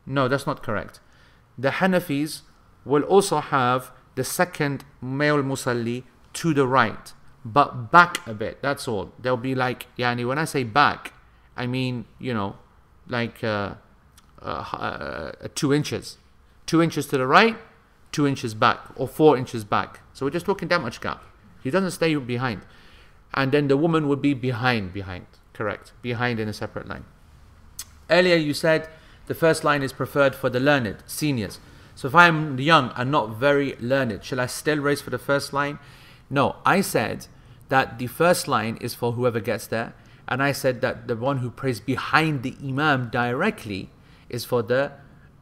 [0.06, 1.02] No, that's not correct.
[1.58, 2.42] The Hanafis
[2.86, 7.12] will also have the second male musalli to the right,
[7.44, 8.62] but back a bit.
[8.62, 9.12] That's all.
[9.20, 11.14] They'll be like, yani, when I say back,
[11.58, 12.56] I mean, you know,
[13.10, 13.74] like uh,
[14.42, 16.18] uh, uh, two inches.
[16.70, 17.58] Two inches to the right,
[18.12, 20.02] two inches back, or four inches back.
[20.14, 21.24] So we're just talking that much gap.
[21.64, 22.62] He doesn't stay behind.
[23.34, 25.26] And then the woman would be behind, behind.
[25.52, 25.94] Correct.
[26.04, 27.06] Behind in a separate line.
[28.08, 28.88] Earlier you said
[29.26, 31.58] the first line is preferred for the learned, seniors.
[31.96, 35.52] So if I'm young and not very learned, shall I still raise for the first
[35.52, 35.80] line?
[36.30, 37.26] No, I said
[37.70, 39.96] that the first line is for whoever gets there,
[40.28, 43.90] and I said that the one who prays behind the imam directly
[44.30, 44.92] is for the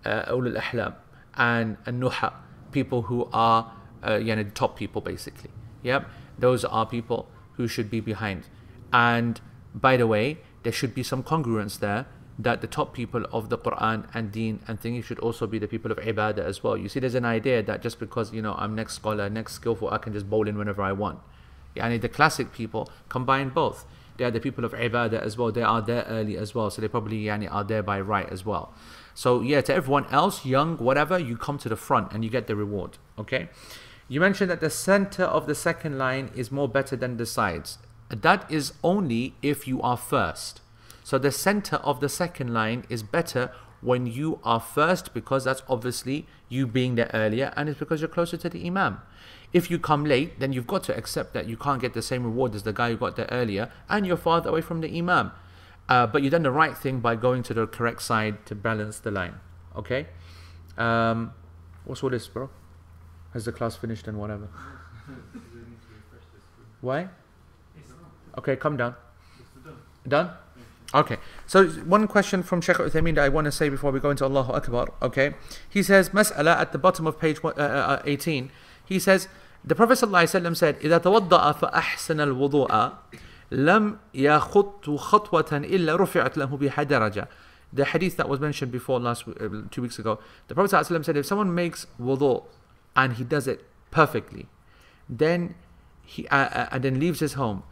[0.05, 0.95] uh, ulul ahlam
[1.37, 2.33] and nuha,
[2.71, 3.71] people who are
[4.03, 5.49] uh, yani, the top people basically.
[5.83, 8.47] Yep, those are people who should be behind.
[8.91, 9.39] And
[9.73, 12.05] by the way, there should be some congruence there
[12.39, 15.67] that the top people of the Quran and Deen and thingy should also be the
[15.67, 16.77] people of Ibadah as well.
[16.77, 19.89] You see, there's an idea that just because you know I'm next scholar, next skillful,
[19.89, 21.19] I can just bowl in whenever I want.
[21.75, 23.85] Yani the classic people combine both.
[24.17, 25.51] They are the people of Ibadah as well.
[25.51, 28.45] They are there early as well, so they probably yani are there by right as
[28.45, 28.73] well.
[29.17, 32.45] So yeah, to everyone else, young, whatever, you come to the front and you get
[32.45, 32.99] the reward.
[33.17, 33.49] Okay.
[34.07, 37.79] You mentioned that the center of the second line is more better than the sides.
[38.09, 40.61] That is only if you are first.
[41.03, 43.49] So the center of the second line is better
[43.81, 48.09] when you are first because that's obviously you being there earlier and it's because you're
[48.09, 49.01] closer to the imam.
[49.51, 52.23] If you come late, then you've got to accept that you can't get the same
[52.23, 55.31] reward as the guy who got there earlier and you're farther away from the imam.
[55.88, 58.98] Uh, but you've done the right thing by going to the correct side to balance
[58.98, 59.34] the line.
[59.76, 60.06] Okay?
[60.78, 61.32] Um,
[61.84, 62.50] what's all this, bro?
[63.32, 64.48] Has the class finished and whatever?
[66.80, 67.08] Why?
[68.38, 68.94] Okay, come down.
[70.06, 70.30] Done?
[70.94, 71.16] Okay.
[71.46, 74.24] So one question from Sheikh Uthaymeen that I want to say before we go into
[74.24, 74.92] Allahu Akbar.
[75.00, 75.34] Okay.
[75.68, 78.50] He says, Mas'ala at the bottom of page one- uh, uh, 18.
[78.84, 79.28] He says,
[79.64, 82.92] the Prophet ﷺ said, إذا توضأ فأحسن الوضوء
[83.50, 87.28] لم يخط خطوة إلا رفعت له بها درجة.
[87.72, 90.18] The hadith that was mentioned before last w- uh, two weeks ago.
[90.48, 92.44] The Prophet ﷺ said, if someone makes wudu
[92.94, 94.46] and he does it perfectly,
[95.08, 95.54] then
[96.04, 97.62] he uh, uh, and then leaves his home,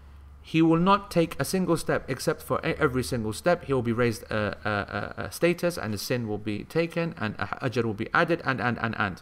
[0.43, 3.83] he will not take a single step except for e- every single step he will
[3.83, 7.47] be raised a, a, a, a status and the sin will be taken and a
[7.69, 9.21] ajr will be added and and and and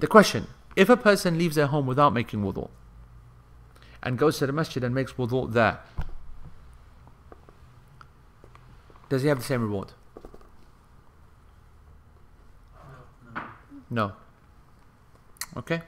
[0.00, 2.68] the question if a person leaves their home without making wudu
[4.03, 5.79] and goes to the masjid and makes wudu there
[9.09, 9.93] does he have the same reward
[13.89, 14.13] no
[15.55, 15.81] okay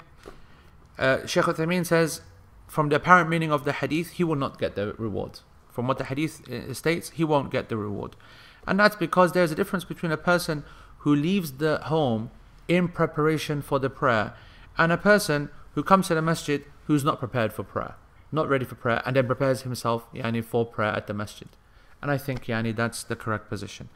[0.98, 2.22] uh, Sheikh Uthaymeen says
[2.70, 5.40] from the apparent meaning of the hadith, he will not get the reward.
[5.70, 8.16] From what the hadith uh, states, he won't get the reward.
[8.68, 10.64] And that's because there's a difference between a person
[11.00, 12.30] who leaves the home
[12.68, 14.36] in preparation for the prayer
[14.78, 17.96] and a person who comes to the masjid who's not prepared for prayer,
[18.32, 21.48] not ready for prayer, and then prepares himself yani, for prayer at the masjid.
[22.02, 23.90] And I think yani, that's the correct position.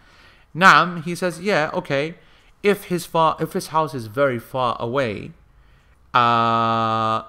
[0.54, 2.16] Nam, he says, yeah, okay,
[2.62, 5.32] if his far, if his house is very far away,
[6.14, 7.24] uh,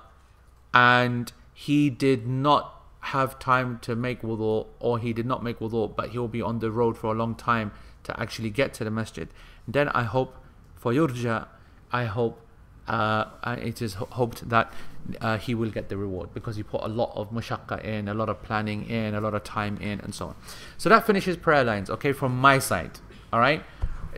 [0.75, 5.95] and he did not have time to make wudu or he did not make wudu
[5.95, 7.71] but he'll be on the road for a long time
[8.03, 9.29] to actually get to the masjid
[9.69, 10.37] then i hope
[10.75, 11.47] for yurja
[11.93, 12.41] i hope
[12.89, 14.73] uh, uh, it is ho- hoped that
[15.21, 18.15] uh, he will get the reward because he put a lot of mushakka in, a
[18.15, 20.37] lot of planning in, a lot of time in, and so on.
[20.79, 23.01] So that finishes prayer lines, okay, from my side.
[23.33, 23.63] All right.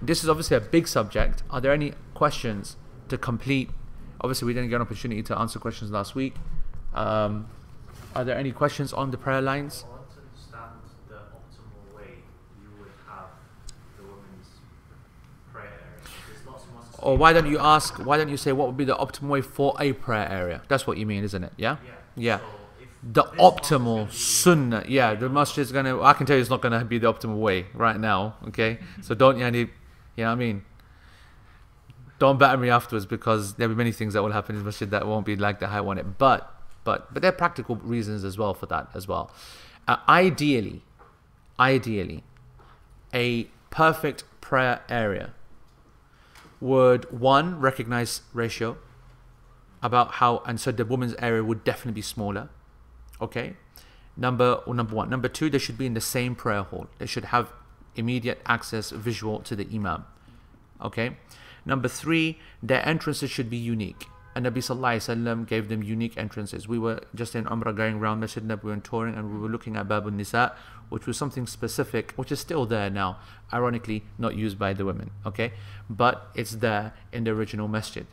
[0.03, 1.43] This is obviously a big subject.
[1.51, 2.77] Are there any questions
[3.09, 3.71] to complete?
[4.21, 6.35] Obviously, we didn't get an opportunity to answer questions last week.
[6.95, 7.49] Um,
[8.15, 9.85] are there any questions on the prayer lines?
[9.87, 10.73] I want to understand
[11.09, 12.19] the optimal way
[12.61, 13.29] you would have
[13.97, 14.49] the women's
[15.53, 16.01] prayer area.
[16.29, 16.86] There's lots of mosques.
[17.01, 17.99] Or why don't you ask?
[17.99, 20.63] Why don't you say what would be the optimal way for a prayer area?
[20.69, 21.53] That's what you mean, isn't it?
[21.57, 21.77] Yeah.
[21.85, 21.93] Yeah.
[22.17, 22.39] Yeah.
[22.39, 24.85] So The this mosque is optimal sunnah.
[24.89, 26.01] Yeah, the masjid is gonna.
[26.03, 28.37] I can tell you, it's not gonna be the optimal way right now.
[28.49, 29.69] Okay, so don't yani, you
[30.19, 30.65] know what I mean.
[32.19, 35.07] Don't batter me afterwards because there'll be many things that will happen in masjid that
[35.07, 36.19] won't be like the I want it.
[36.19, 39.31] But but but there are practical reasons as well for that as well.
[39.87, 40.83] Uh, ideally,
[41.61, 42.25] ideally,
[43.15, 45.35] a perfect prayer area
[46.61, 48.77] would one recognize ratio
[49.83, 52.49] about how and so the women's area would definitely be smaller
[53.21, 53.55] okay?
[54.17, 55.11] Number or number one.
[55.11, 56.87] Number two they should be in the same prayer hall.
[56.99, 57.53] They should have
[57.95, 60.05] immediate access visual to the imam
[60.83, 61.17] okay?
[61.65, 64.07] Number three their entrances should be unique.
[64.35, 66.69] And Nabi Wasallam gave them unique entrances.
[66.69, 69.77] We were just in Umrah going around Masjid Nabawi and touring and we were looking
[69.77, 70.55] at Babun Nisa,
[70.91, 73.19] which was something specific, which is still there now,
[73.51, 75.53] ironically not used by the women, okay?
[75.89, 78.07] But it's there in the original masjid.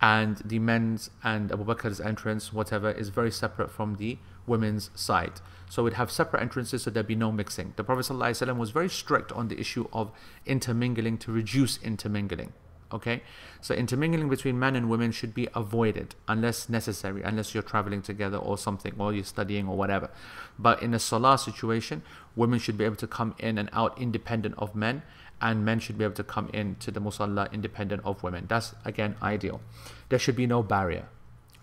[0.00, 5.40] And the men's and Abu Bakr's entrance, whatever, is very separate from the women's side.
[5.68, 7.72] So we'd have separate entrances so there'd be no mixing.
[7.76, 10.12] The Prophet ﷺ was very strict on the issue of
[10.44, 12.52] intermingling to reduce intermingling.
[12.92, 13.22] Okay,
[13.60, 18.36] so intermingling between men and women should be avoided unless necessary, unless you're traveling together
[18.36, 20.08] or something, or you're studying or whatever.
[20.56, 22.02] But in a salah situation,
[22.36, 25.02] women should be able to come in and out independent of men,
[25.40, 28.46] and men should be able to come in to the musalla independent of women.
[28.48, 29.60] That's again ideal.
[30.08, 31.08] There should be no barrier.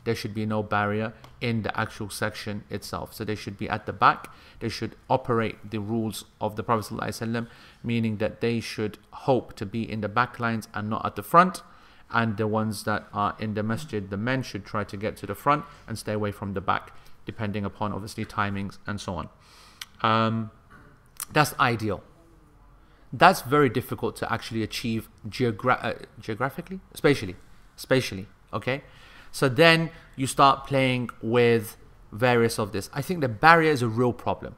[0.03, 3.13] There should be no barrier in the actual section itself.
[3.13, 4.29] So they should be at the back.
[4.59, 7.47] They should operate the rules of the Prophet ﷺ,
[7.83, 11.23] meaning that they should hope to be in the back lines and not at the
[11.23, 11.63] front.
[12.11, 15.25] And the ones that are in the masjid, the men should try to get to
[15.25, 16.91] the front and stay away from the back,
[17.25, 19.29] depending upon obviously timings and so on.
[20.01, 20.51] Um,
[21.31, 22.03] that's ideal.
[23.15, 27.35] That's very difficult to actually achieve geogra- uh, geographically, spatially,
[27.75, 28.25] spatially.
[28.51, 28.81] Okay,
[29.31, 31.77] so then you start playing with
[32.11, 32.89] various of this.
[32.93, 34.55] I think the barrier is a real problem.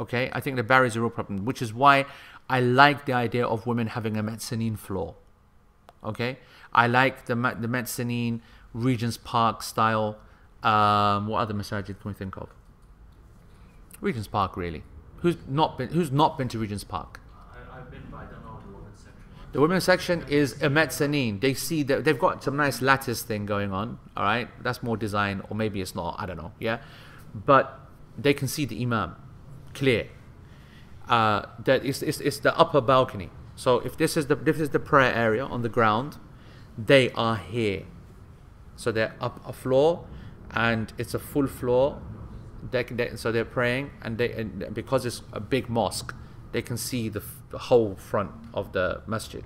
[0.00, 2.06] Okay, I think the barrier is a real problem, which is why
[2.50, 5.14] I like the idea of women having a mezzanine floor.
[6.04, 6.38] Okay,
[6.72, 8.42] I like the the mezzanine
[8.74, 10.18] Regent's Park style.
[10.62, 12.48] Um, what other masajid can we think of?
[14.00, 14.82] Regent's Park, really.
[15.18, 17.20] Who's not been Who's not been to Regent's Park?
[17.52, 19.41] I, I've been, but I don't know the women's section.
[19.52, 21.40] The women's section is a mezzanine.
[21.40, 23.98] They see that they've got some nice lattice thing going on.
[24.16, 26.16] All right, that's more design, or maybe it's not.
[26.18, 26.52] I don't know.
[26.58, 26.78] Yeah,
[27.34, 27.78] but
[28.16, 29.14] they can see the imam
[29.74, 30.08] clear.
[31.08, 33.30] Uh, that is it's, it's the upper balcony.
[33.54, 36.16] So if this is the this is the prayer area on the ground,
[36.78, 37.84] they are here.
[38.76, 40.06] So they're up a floor,
[40.50, 42.00] and it's a full floor.
[42.70, 46.14] They, can- they, so they're praying, and they and because it's a big mosque,
[46.52, 47.22] they can see the,
[47.52, 49.44] the whole front of the masjid,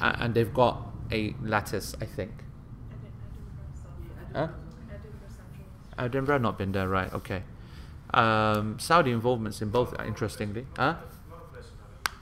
[0.00, 2.44] A- and they've got a lattice, I think.
[4.32, 4.48] Huh?
[4.90, 5.66] Edinburgh Central.
[6.06, 7.12] Edinburgh, not been there, right?
[7.12, 7.42] Okay.
[8.12, 10.96] Um, Saudi involvements in both, interestingly, huh?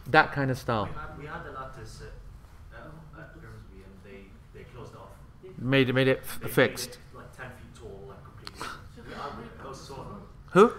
[0.08, 3.94] That kind of style We had, we had the lattice at, uh, at Grimsby and
[4.04, 4.24] they,
[4.58, 5.58] they closed it off.
[5.58, 6.88] made it made it f- They made fixed.
[6.90, 8.66] it like 10 feet tall, like completely.
[9.06, 10.06] we had those sort.
[10.52, 10.72] Who?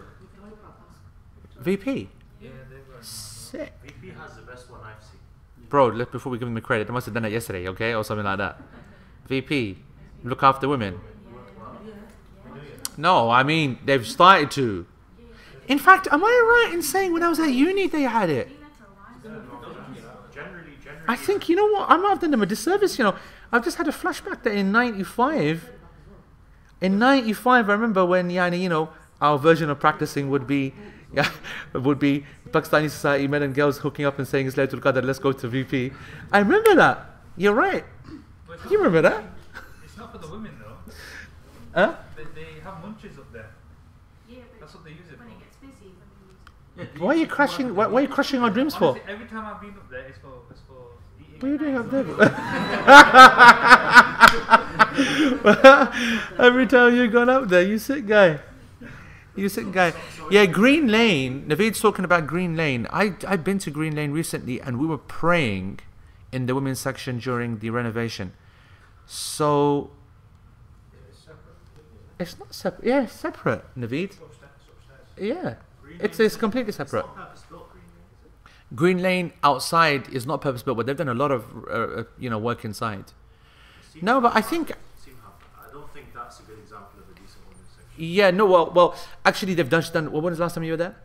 [1.59, 2.09] VP.
[2.41, 3.01] Yeah, they were.
[3.01, 3.71] Sick.
[3.83, 5.21] VP has the best one I've seen.
[5.73, 7.95] Bro, let, before we give them the credit, they must have done it yesterday, okay,
[7.95, 8.61] or something like that.
[9.25, 9.79] VP,
[10.23, 11.01] look after women.
[12.95, 14.85] No, I mean they've started to.
[15.67, 18.51] In fact, am I right in saying when I was at uni they had it?
[21.07, 22.99] I think you know what I might have done them a disservice.
[22.99, 23.15] You know,
[23.51, 25.71] I've just had a flashback that in '95,
[26.81, 30.75] in '95, I remember when you know, our version of practicing would be,
[31.13, 31.29] yeah,
[31.73, 35.03] It would be Pakistani society men and girls hooking up and saying it's Laylatul Qadr.
[35.03, 35.91] Let's go to VP.
[36.31, 37.05] I remember that.
[37.37, 37.83] You're right.
[38.47, 39.23] But You remember that?
[39.83, 40.77] it's not for the women though.
[41.73, 41.95] Huh?
[42.15, 43.49] They, they have munches up there.
[44.29, 45.33] Yeah, That's what they use it when for.
[45.33, 45.91] it gets busy,
[46.75, 47.73] when Why are you crashing?
[47.75, 48.97] Why, why are you crushing our dreams for?
[49.07, 51.39] Every time I've been up there, it's for it's for eating.
[51.39, 52.05] What are you doing up there?
[56.39, 58.39] Every time you've gone up there, you sick guy.
[59.35, 59.93] You sick guy.
[60.29, 61.45] Yeah, Green Lane.
[61.47, 62.87] Naveed's talking about Green Lane.
[62.91, 65.79] I I've been to Green Lane recently, and we were praying
[66.31, 68.33] in the women's section during the renovation.
[69.07, 69.91] So
[72.19, 72.87] It's isn't separate.
[72.87, 74.13] Yeah, it's separate, Naveed.
[75.17, 75.55] Yeah,
[75.99, 77.05] it's it's completely separate.
[78.75, 82.03] Green Lane outside is not purpose built, but they've done a lot of uh, uh,
[82.17, 83.05] you know work inside.
[84.01, 87.05] No, but I think seem to have- I don't think that's a good example of
[87.15, 87.82] a decent women's section.
[87.97, 89.83] Yeah, no, well, well, actually they've done.
[89.93, 90.95] done when was the last time you were there?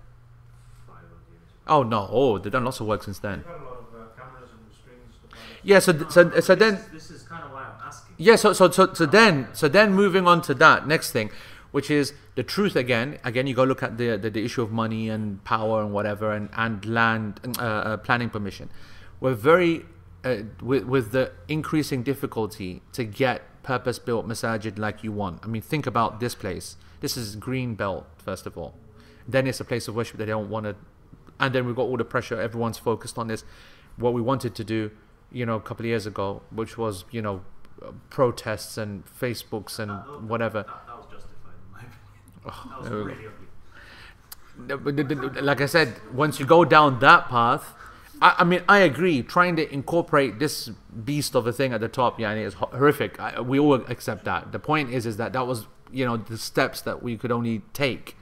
[0.86, 1.74] Five years ago.
[1.74, 3.38] Oh no, oh they've done lots of work since then.
[3.38, 5.68] They've had a lot of uh, cameras and screens stuff like that.
[5.68, 8.14] Yeah, so th- so so then This is kind of why I'm asking.
[8.18, 11.30] Yeah, so so so so then so then moving on to that next thing,
[11.70, 13.18] which is the truth again.
[13.24, 16.32] Again, you go look at the the, the issue of money and power and whatever
[16.32, 18.70] and and land uh, uh, planning permission.
[19.20, 19.84] We're very
[20.24, 25.36] uh, with with the increasing difficulty to get purpose built masajid like you want.
[25.44, 26.66] I mean, think about this place.
[27.02, 28.72] This is green belt first of all.
[29.34, 30.74] Then it's a place of worship that they don't want to,
[31.42, 32.40] and then we've got all the pressure.
[32.48, 33.44] Everyone's focused on this.
[34.04, 34.80] What we wanted to do,
[35.40, 36.28] you know, a couple of years ago,
[36.60, 37.36] which was you know
[38.10, 40.60] protests and Facebooks and That- whatever.
[40.62, 41.98] That, that was justified in my opinion.
[42.46, 43.08] Oh, that was there we go.
[43.10, 43.48] really ugly.
[44.68, 45.88] No, but the- the- Like I said,
[46.24, 47.74] once you go down that path,
[48.20, 49.22] I, I mean, I agree.
[49.22, 50.68] Trying to incorporate this
[51.04, 53.18] beast of a thing at the top, yeah, is ho- horrific.
[53.20, 54.52] I, we all accept that.
[54.52, 57.62] The point is, is that that was you know the steps that we could only
[57.72, 58.16] take.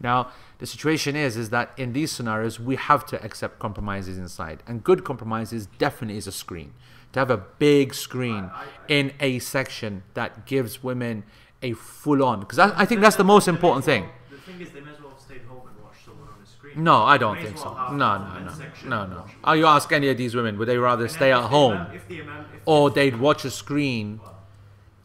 [0.00, 4.62] Now the situation is, is that in these scenarios we have to accept compromises inside,
[4.66, 6.72] and good compromises definitely is a screen.
[7.12, 8.50] To have a big screen
[8.88, 11.24] in a section that gives women
[11.62, 14.08] a full on, because I, I think that's the most important thing.
[14.30, 16.46] The thing is, they may as well have stayed home and watched someone on the
[16.46, 16.65] screen.
[16.76, 17.72] No, I don't think as so.
[17.92, 18.52] No, no, no,
[18.84, 19.16] no, no.
[19.16, 19.30] watch.
[19.44, 22.20] Oh, you ask any of these women, would they rather stay at home imam- the
[22.20, 24.20] imam, if or they'd watch a screen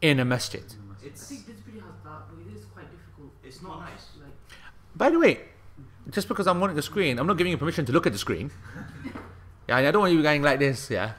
[0.02, 0.62] in a masjid?
[0.62, 3.32] I It's think this has that, but it is quite difficult.
[3.42, 4.06] It's not nice.
[4.20, 4.34] Like,
[4.94, 5.40] By the way,
[6.10, 8.18] just because I'm wanting the screen, I'm not giving you permission to look at the
[8.18, 8.50] screen.
[9.68, 10.90] Yeah, I don't want you going like this.
[10.90, 11.12] Yeah,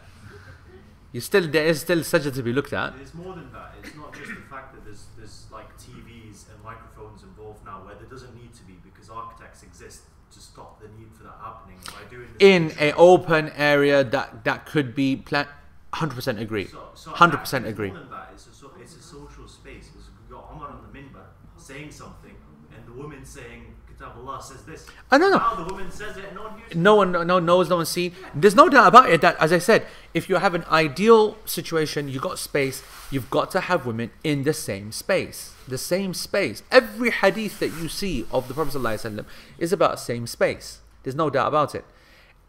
[1.13, 2.93] you still there is still subject to be looked at.
[3.01, 3.73] It's more than that.
[3.81, 7.95] It's not just the fact that there's there's like TVs and microphones involved now, where
[7.95, 10.01] there doesn't need to be because architects exist
[10.33, 14.03] to stop the need for that happening by doing this In visual- a open area
[14.03, 15.47] that that could be plan.
[15.93, 16.65] Hundred percent agree.
[16.67, 17.91] So, so Hundred actually percent agree.
[17.91, 19.89] More than it's a, so, it's a social space.
[19.95, 21.25] It's got Omar on the minbar
[21.57, 22.35] saying something,
[22.75, 25.37] and the woman saying, "Kitab Allah says this." Oh, no, no.
[25.37, 26.75] Now the woman says it, no one hears.
[26.75, 29.59] no one no knows no one's seen there's no doubt about it that as i
[29.59, 32.81] said if you have an ideal situation you got space
[33.11, 37.67] you've got to have women in the same space the same space every hadith that
[37.79, 39.23] you see of the prophet ﷺ
[39.59, 41.85] is about same space there's no doubt about it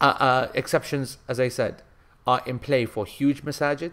[0.01, 1.81] uh, uh, exceptions as i said
[2.27, 3.91] are in play for huge masajid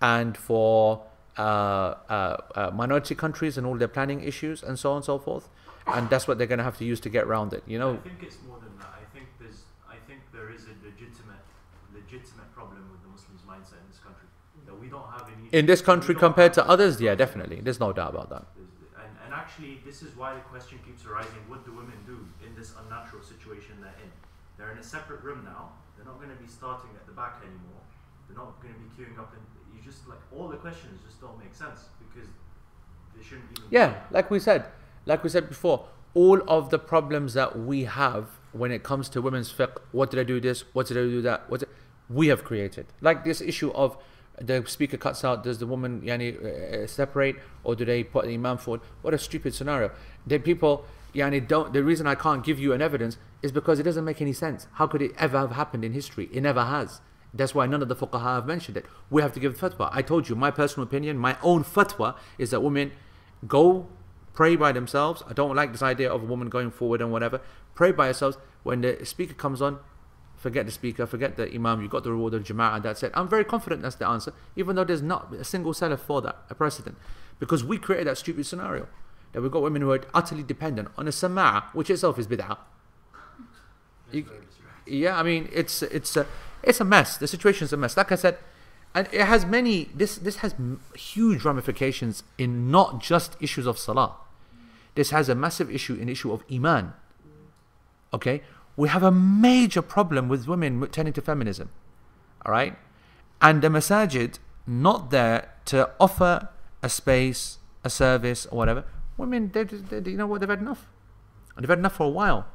[0.00, 1.02] and for
[1.38, 5.18] uh, uh, uh, minority countries and all their planning issues and so on and so
[5.18, 5.48] forth
[5.86, 7.94] and that's what they're going to have to use to get around it you know
[7.94, 8.92] I think it's more than that.
[9.02, 11.44] I think there's, I think there is a legitimate,
[11.94, 14.26] legitimate problem with the Muslims' mindset in this country
[14.66, 15.48] that we don't have any.
[15.58, 18.44] in this country compared to others yeah definitely there's no doubt about that
[19.00, 22.16] And, and actually, this is why the question keeps arising: What do women do
[22.46, 23.74] in this unnatural situation?
[24.70, 25.70] They're in a separate room now.
[25.96, 27.82] They're not going to be starting at the back anymore.
[28.28, 29.42] They're not going to be queuing up, and
[29.74, 32.28] you just like all the questions just don't make sense because
[33.16, 33.68] they shouldn't even.
[33.68, 34.66] be yeah like we said
[35.06, 39.20] like we said before all of the problems that we have when it comes to
[39.20, 41.68] women's fiqh what did i do this what did i do that what did,
[42.08, 43.96] we have created like this issue of
[44.40, 48.34] the speaker cuts out does the woman yani, uh, separate or do they put the
[48.34, 49.90] imam forward what a stupid scenario
[50.26, 53.84] the people yani, don't the reason i can't give you an evidence is because it
[53.84, 57.00] doesn't make any sense how could it ever have happened in history it never has
[57.32, 59.88] that's why none of the fuqaha have mentioned it we have to give the fatwa
[59.92, 62.92] i told you my personal opinion my own fatwa is that women
[63.46, 63.88] go
[64.32, 65.22] pray by themselves.
[65.28, 67.40] I don't like this idea of a woman going forward and whatever.
[67.74, 68.38] Pray by yourselves.
[68.62, 69.78] When the speaker comes on,
[70.36, 71.82] forget the speaker, forget the imam.
[71.82, 73.12] You got the reward of jama'ah, that's it.
[73.14, 76.38] I'm very confident that's the answer, even though there's not a single salaf for that,
[76.48, 76.96] a precedent,
[77.38, 78.86] because we created that stupid scenario
[79.32, 82.58] that we've got women who are utterly dependent on a sama'ah, which itself is bid'ah.
[84.86, 86.26] Yeah, I mean it's it's a
[86.62, 87.16] it's a mess.
[87.16, 87.96] The situation is a mess.
[87.96, 88.38] Like I said,
[88.94, 89.88] and it has many.
[89.94, 90.54] This this has
[90.96, 94.16] huge ramifications in not just issues of salah.
[94.94, 96.92] This has a massive issue in issue of iman.
[98.12, 98.42] Okay,
[98.76, 101.70] we have a major problem with women turning to feminism.
[102.44, 102.76] All right,
[103.40, 106.48] and the masajid not there to offer
[106.82, 108.84] a space, a service, or whatever.
[109.16, 110.40] Women, they, they, they- you know what?
[110.40, 110.88] They've had enough.
[111.54, 112.46] And they've had enough for a while,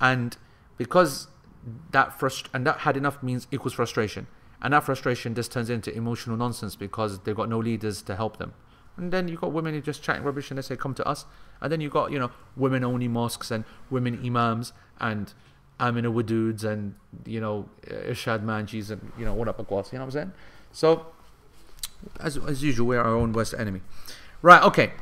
[0.00, 0.36] and
[0.78, 1.28] because
[1.92, 4.26] that frust- and that had enough means equals frustration,
[4.62, 8.38] and that frustration just turns into emotional nonsense because they've got no leaders to help
[8.38, 8.54] them.
[8.96, 11.26] And then you've got women who just chatting rubbish and they say, "Come to us."
[11.60, 15.34] And then you've got you know women-only mosques and women imams and
[15.78, 16.94] Amina Waduds and
[17.26, 20.32] you know Irshad Manjis and you know what up Akwas, you know what I'm saying?
[20.72, 21.06] So
[22.20, 23.80] As, as usual, we're our own worst enemy.
[24.42, 24.92] Right, okay.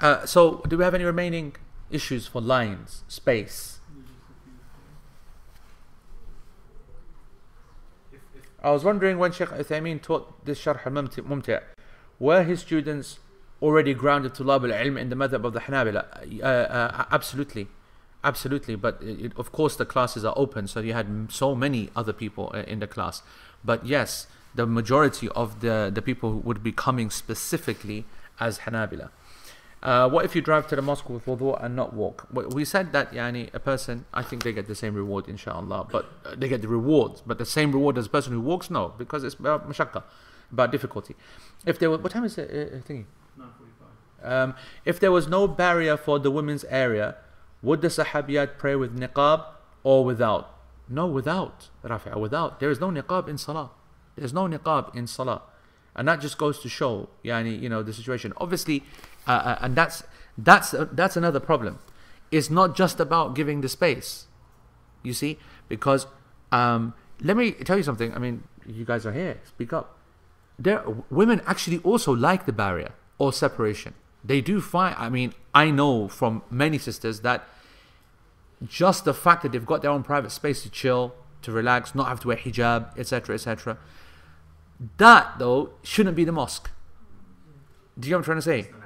[0.00, 1.56] Uh, so, do we have any remaining
[1.90, 3.80] issues for lines, space?
[8.12, 11.62] If, if I was wondering when Sheikh Uthaymeen taught this Sharh al-Mumti-
[12.20, 13.18] were his students
[13.60, 16.40] already grounded to Lab al-Ilm in the madhab of the Hanabila?
[16.40, 17.66] Uh, uh, absolutely.
[18.22, 18.76] Absolutely.
[18.76, 22.52] But it, of course, the classes are open, so you had so many other people
[22.54, 23.22] uh, in the class.
[23.64, 28.04] But yes, the majority of the, the people would be coming specifically
[28.38, 29.10] as Hanabila.
[29.82, 32.28] Uh, what if you drive to the mosque with wudu and not walk?
[32.32, 36.06] We said that yani, a person, I think they get the same reward, inshallah, but
[36.24, 38.94] uh, they get the rewards, but the same reward as a person who walks, no,
[38.96, 40.04] because it's about mashakka,
[40.52, 41.16] about difficulty.
[41.66, 43.06] If there were, what time is it uh, uh, thingy?
[43.36, 44.30] 9:45.
[44.30, 44.54] Um,
[44.84, 47.16] if there was no barrier for the women's area,
[47.60, 49.44] would the Sahabiyat pray with niqab
[49.82, 50.58] or without?
[50.88, 51.70] No, without.
[51.84, 52.60] Rafi'a, without.
[52.60, 53.70] There is no niqab in salah.
[54.14, 55.42] There's no niqab in salah.
[55.94, 58.32] And that just goes to show, yani, you know, the situation.
[58.38, 58.82] Obviously,
[59.26, 60.02] uh, uh, and that's
[60.36, 61.78] that's uh, that's another problem.
[62.30, 64.26] It's not just about giving the space.
[65.02, 66.06] You see, because
[66.50, 68.14] um, let me tell you something.
[68.14, 69.40] I mean, you guys are here.
[69.44, 69.96] Speak up.
[70.58, 73.94] There, women actually also like the barrier or separation.
[74.24, 74.94] They do find.
[74.98, 77.46] I mean, I know from many sisters that
[78.66, 82.06] just the fact that they've got their own private space to chill, to relax, not
[82.08, 83.78] have to wear hijab, etc., etc.
[84.98, 86.70] That though shouldn't be the mosque.
[87.98, 88.81] Do you know what I'm trying to say?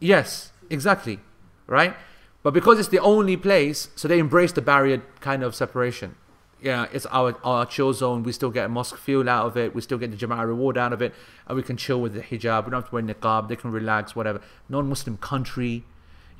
[0.00, 1.20] Yes, exactly.
[1.66, 1.96] Right?
[2.42, 6.14] But because it's the only place, so they embrace the barrier kind of separation.
[6.60, 8.22] Yeah, it's our our chill zone.
[8.22, 9.74] We still get a mosque feel out of it.
[9.74, 11.14] We still get the Jama'ah reward out of it.
[11.46, 12.64] And we can chill with the hijab.
[12.64, 13.48] We don't have to wear niqab.
[13.48, 14.40] They can relax, whatever.
[14.68, 15.84] Non Muslim country.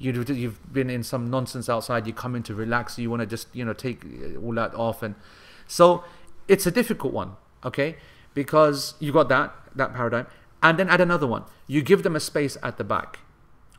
[0.01, 2.07] You, you've been in some nonsense outside.
[2.07, 2.99] You come in to relax.
[2.99, 5.03] You want to just, you know, take uh, all that off.
[5.03, 5.15] And
[5.67, 6.05] so
[6.47, 7.33] it's a difficult one,
[7.65, 7.97] okay?
[8.33, 10.27] Because you got that, that paradigm.
[10.63, 11.45] And then add another one.
[11.67, 13.19] You give them a space at the back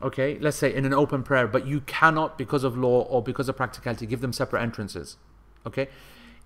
[0.02, 3.48] okay let's say in an open prayer but you cannot because of law or because
[3.48, 5.16] of practicality give them separate entrances.
[5.66, 5.88] Okay?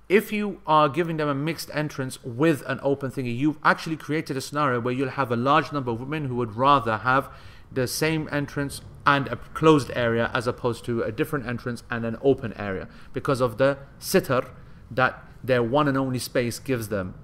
[0.08, 4.36] If you are giving them a mixed entrance with an open thingy you've actually created
[4.36, 7.30] a scenario where you'll have a large number of women who would rather have
[7.72, 12.16] the same entrance and a closed area as opposed to a different entrance and an
[12.22, 14.44] open area because of the sitter
[14.90, 17.14] that their one and only space gives them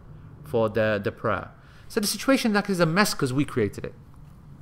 [0.44, 1.50] for the, the prayer.
[1.88, 3.94] So the situation like is a mess because we created it.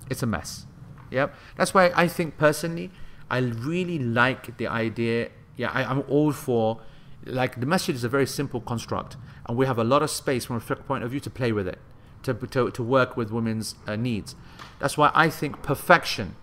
[0.09, 0.67] It's a mess
[1.11, 1.35] Yep.
[1.57, 2.91] That's why I think personally,
[3.31, 5.31] I really like the idea.
[5.57, 6.81] Yeah, I, I'm all for.
[7.25, 10.45] Like the masjid is a very simple construct, and we have a lot of space
[10.45, 11.79] from a fiqh point of view to play with it,
[12.23, 14.35] to to, to work with women's uh, needs.
[14.79, 16.37] That's why I think perfection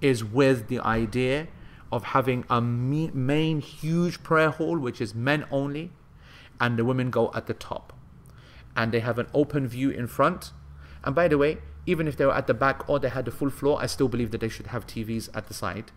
[0.00, 1.48] is with the idea
[1.92, 5.90] of having a me- main huge prayer hall, which is men only,
[6.60, 7.92] and the women go at the top,
[8.74, 10.52] and they have an open view in front.
[11.04, 13.30] And by the way, even if they were at the back or they had the
[13.30, 15.92] full floor, I still believe that they should have TVs at the side,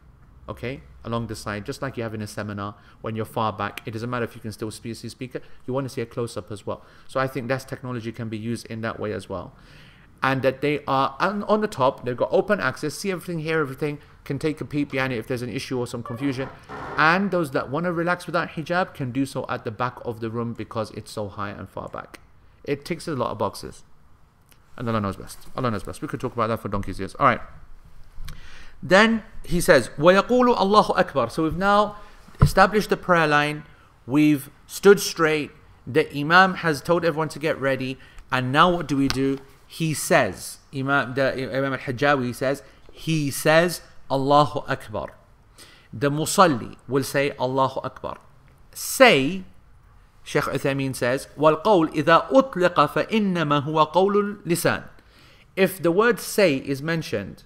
[0.48, 3.82] okay, along the side, just like you have in a seminar when you're far back.
[3.86, 6.06] It doesn't matter if you can still see see speaker, you want to see a
[6.06, 6.84] close up as well.
[7.08, 9.54] So I think that technology can be used in that way as well.
[10.22, 13.60] And that they are on, on the top, they've got open access, see everything, hear
[13.60, 16.48] everything, can take a peep behind it if there's an issue or some confusion.
[16.98, 20.22] And those that want to relax without hijab can do so at the back of
[20.22, 22.22] the room because it's so high and far back.
[22.64, 23.84] It ticks a lot of boxes.
[24.77, 25.39] And Allah knows best.
[25.57, 26.03] Allah knows best.
[26.03, 27.15] We could talk about that for donkey's years.
[27.17, 27.41] All right.
[28.83, 31.31] Then he says, وَيَقُولُ Allahu Akbar.
[31.31, 31.97] So we've now
[32.41, 33.65] established the prayer line.
[34.07, 35.51] We've stood straight.
[35.87, 37.99] The Imam has told everyone to get ready.
[38.31, 39.39] And now what do we do?
[39.67, 42.63] He says, Imam, the, Imam al-Hajjawi says,
[42.93, 45.15] he says, Allahu Akbar.
[45.93, 48.19] The Musalli will say, Allahu Akbar.
[48.73, 49.45] Say,
[50.29, 54.85] Sheikh Uthaymeen says, وَالْقَوْلِ إِذَا أُطْلِقَ فَإِنَّمَا هُوَ قَوْلُ الْلِسَانِ
[55.57, 57.45] If the word say is mentioned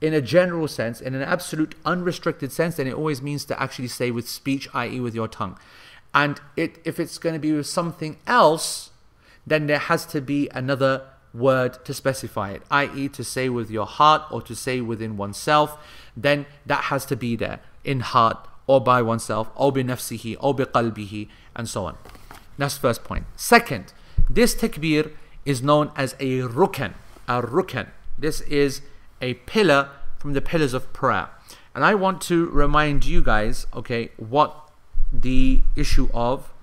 [0.00, 3.88] in a general sense, in an absolute unrestricted sense, then it always means to actually
[3.88, 5.00] say with speech, i.e.
[5.00, 5.58] with your tongue.
[6.14, 8.90] And it, if it's going to be with something else,
[9.46, 11.02] then there has to be another
[11.34, 15.76] word to specify it, i.e., to say with your heart or to say within oneself,
[16.16, 21.27] then that has to be there in heart or by oneself, or nafsihi, or qalbihi,
[21.55, 21.97] and so on.
[22.59, 23.25] That's first point.
[23.35, 23.93] Second,
[24.29, 25.13] this takbir
[25.43, 26.93] is known as a rukn,
[27.27, 27.87] a rukn.
[28.15, 28.81] This is
[29.21, 29.89] a pillar
[30.19, 31.29] from the pillars of prayer.
[31.73, 34.69] And I want to remind you guys, okay, what
[35.11, 36.53] the issue of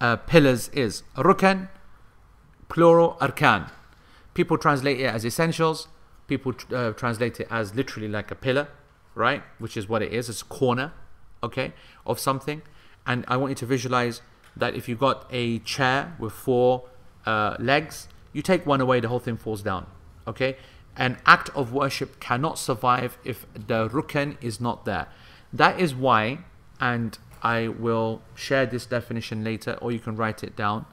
[0.00, 1.04] uh, pillars is.
[1.16, 1.68] Rukn,
[2.68, 3.70] plural arkan.
[4.34, 5.86] People translate it as essentials.
[6.26, 8.66] People uh, translate it as literally like a pillar,
[9.14, 9.44] right?
[9.60, 10.28] Which is what it is.
[10.28, 10.92] It's a corner,
[11.42, 11.72] okay,
[12.06, 12.62] of something.
[13.06, 14.22] And I want you to visualize
[14.56, 16.84] that if you've got a chair with four
[17.26, 19.86] uh, legs, You take one away, the whole thing falls down.
[20.26, 20.56] Okay?
[20.96, 25.08] An act of worship cannot survive if the rukn is not there.
[25.52, 26.40] That is why,
[26.80, 30.86] and I will share this definition later, or you can write it down,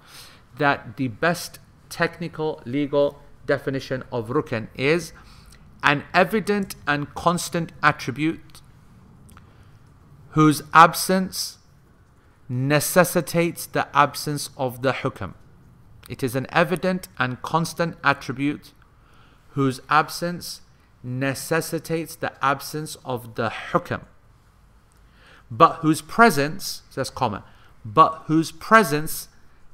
[0.57, 5.13] that the best technical legal definition of rukn is
[5.83, 8.39] an evident and constant attribute
[10.37, 11.57] whose absence
[12.47, 15.33] necessitates the absence of the hukm.
[16.07, 18.71] It is an evident and constant attribute
[19.53, 20.61] whose absence
[21.01, 24.01] necessitates the absence of the hukm,
[25.49, 27.43] but whose presence, says comma,
[27.83, 29.29] but whose presence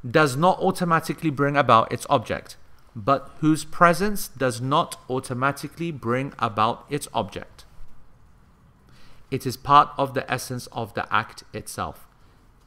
[0.09, 2.55] does not automatically bring about its object,
[2.95, 7.52] but whose presence does not automatically bring about its object.
[9.33, 12.07] It is part of the essence of the act itself.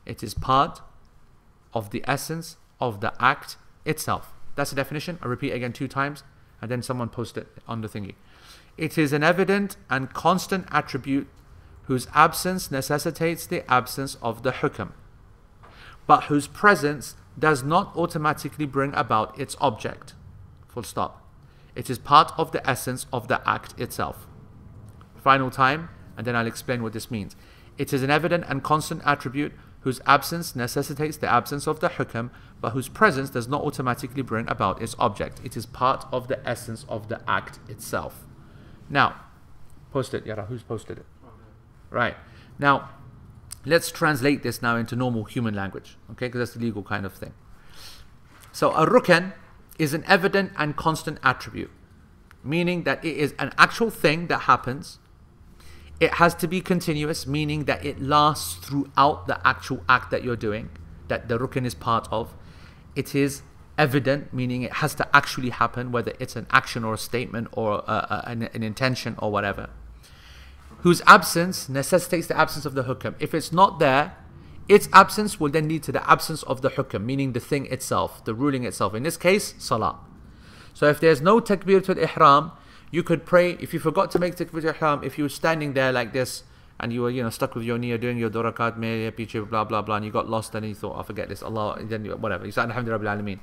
[0.04, 0.80] It is part
[1.72, 4.32] of the essence of the act itself.
[4.56, 5.20] That's the definition.
[5.22, 6.24] I repeat again two times,
[6.60, 8.16] and then someone post it on the thingy.
[8.76, 11.28] It is an evident and constant attribute
[11.84, 14.90] whose absence necessitates the absence of the hukm,
[16.08, 20.14] but whose presence does not automatically bring about its object.
[20.66, 21.24] Full stop.
[21.76, 24.26] It is part of the essence of the act itself.
[25.22, 27.36] Final time, and then I'll explain what this means.
[27.78, 32.30] It is an evident and constant attribute whose absence necessitates the absence of the hukm,
[32.60, 35.40] but whose presence does not automatically bring about its object.
[35.44, 38.24] It is part of the essence of the act itself.
[38.88, 39.14] Now,
[39.92, 40.46] post it, Yara.
[40.46, 41.06] Who's posted it?
[41.90, 42.16] Right.
[42.58, 42.90] Now,
[43.64, 46.26] let's translate this now into normal human language, okay?
[46.26, 47.34] Because that's the legal kind of thing.
[48.52, 49.34] So, a rukn
[49.78, 51.70] is an evident and constant attribute,
[52.42, 54.98] meaning that it is an actual thing that happens.
[55.98, 60.36] It has to be continuous, meaning that it lasts throughout the actual act that you're
[60.36, 60.70] doing,
[61.08, 62.34] that the rukn is part of.
[62.94, 63.42] It is
[63.78, 67.82] evident, meaning it has to actually happen, whether it's an action or a statement or
[67.86, 69.70] a, a, an, an intention or whatever
[70.86, 73.14] whose absence necessitates the absence of the hukm.
[73.18, 74.16] If it's not there,
[74.68, 78.24] its absence will then lead to the absence of the hukm, meaning the thing itself,
[78.24, 78.94] the ruling itself.
[78.94, 79.96] In this case, salah.
[80.74, 82.52] So if there's no takbiratul ihram,
[82.90, 83.52] you could pray.
[83.60, 86.44] If you forgot to make takbiratul ihram, if you were standing there like this
[86.78, 88.76] and you were, you know, stuck with your knee, doing your durakat,
[89.16, 91.78] piche, blah blah blah, and you got lost, and you thought, I forget this, Allah,
[91.82, 92.46] then you, whatever.
[92.46, 93.38] You said Alhamdulillah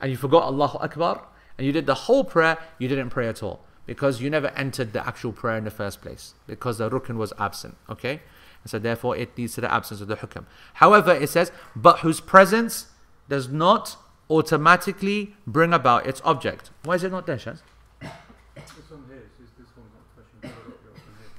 [0.00, 1.26] and you forgot Allahu Akbar,
[1.56, 4.92] and you did the whole prayer, you didn't pray at all because you never entered
[4.92, 7.76] the actual prayer in the first place because the rukn was absent.
[7.88, 8.20] Okay,
[8.62, 10.44] and so therefore it leads to the absence of the hukm.
[10.74, 12.88] However, it says, but whose presence
[13.28, 13.96] does not
[14.30, 16.70] automatically bring about its object.
[16.84, 17.62] Why is it not there, Shaz?
[18.00, 20.38] This one here, this, this one's not question.
[20.44, 21.32] I've got yours on here.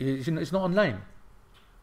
[0.00, 1.02] It's it's not online.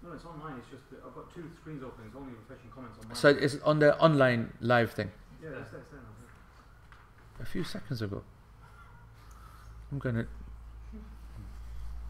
[0.03, 0.55] No, it's online.
[0.57, 2.05] It's just I've got two screens open.
[2.07, 3.15] It's only refreshing comments on.
[3.15, 5.11] So it's on the online live thing.
[5.41, 7.43] yeah, that's that's there now.
[7.43, 8.23] A few seconds ago.
[9.91, 10.25] I'm gonna.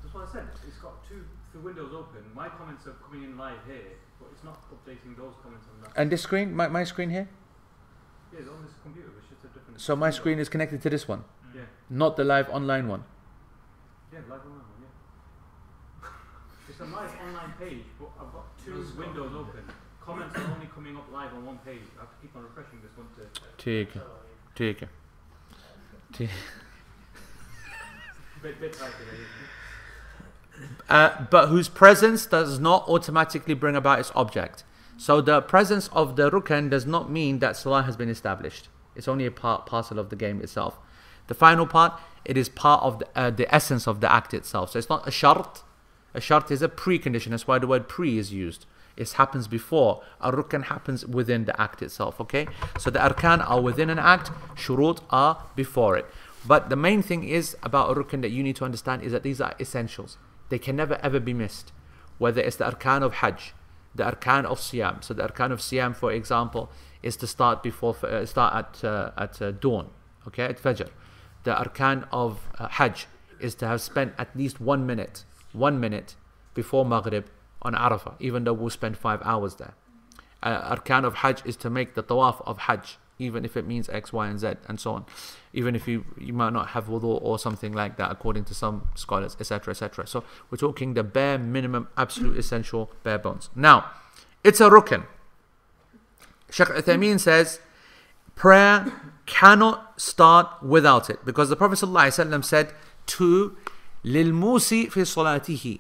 [0.02, 0.48] That's what I said.
[0.66, 2.24] It's got two the windows open.
[2.34, 5.92] My comments are coming in live here, but it's not updating those comments on that.
[6.00, 7.28] And this screen, my, my screen here.
[8.32, 9.10] yeah, it's on this computer.
[9.18, 9.82] It's just a different.
[9.82, 11.24] So my screen is connected to this one,
[11.56, 13.04] Yeah, not the live online one.
[14.14, 14.57] yeah, live online.
[16.77, 19.63] it's a live online page, but I've got two windows open.
[20.05, 21.83] Comments are only coming up live on one page.
[21.97, 23.23] I have to keep on refreshing this one to.
[23.59, 24.03] ठीक है
[24.57, 24.89] ठीक है
[26.17, 26.31] ठीक
[28.43, 29.25] Bit, bit tight today.
[30.89, 34.65] uh, but whose presence does not automatically bring about its object.
[34.97, 38.69] So the presence of the rukn does not mean that salah has been established.
[38.97, 40.79] It's only a part parcel of the game itself.
[41.29, 44.73] The final part, it is part of the, uh, the essence of the act itself.
[44.73, 45.63] So it's not a shart.
[46.18, 47.30] a shart is a precondition.
[47.30, 48.66] That's why the word pre is used.
[48.98, 50.02] It happens before.
[50.20, 52.20] A rukn happens within the act itself.
[52.20, 52.48] Okay.
[52.80, 54.32] So the arkan are within an act.
[54.56, 56.08] Shurut are before it.
[56.44, 59.40] But the main thing is about a that you need to understand is that these
[59.40, 60.18] are essentials.
[60.50, 61.72] They can never ever be missed.
[62.18, 63.54] Whether it's the arkan of Hajj,
[63.94, 65.04] the arkan of Siyam.
[65.04, 66.72] So the arkan of Siyam, for example,
[67.04, 69.92] is to start before uh, start at uh, at uh, dawn,
[70.28, 70.90] okay, at Fajr.
[71.44, 73.06] The arkan of uh, Hajj
[73.40, 76.16] is to have spent at least one minute, one minute
[76.54, 77.26] before Maghrib
[77.62, 79.74] on Arafah, even though we'll spend five hours there.
[80.44, 83.90] Uh, arkan of Hajj is to make the tawaf of Hajj, even if it means
[83.90, 85.06] X, Y, and Z, and so on.
[85.54, 88.88] Even if you you might not have wudu or something like that, according to some
[88.96, 90.06] scholars, etc., etc.
[90.06, 93.50] So we're talking the bare minimum, absolute essential bare bones.
[93.56, 93.90] Now,
[94.44, 95.06] it's a rukn.
[96.52, 97.60] Sheikh Uthaymeen says
[98.36, 98.94] prayer
[99.26, 102.72] cannot start without it because the Prophet ﷺ said
[103.08, 103.58] to
[104.07, 105.79] للموسي في صلاته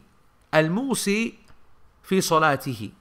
[0.54, 1.34] الموسي
[2.02, 2.92] في صلاته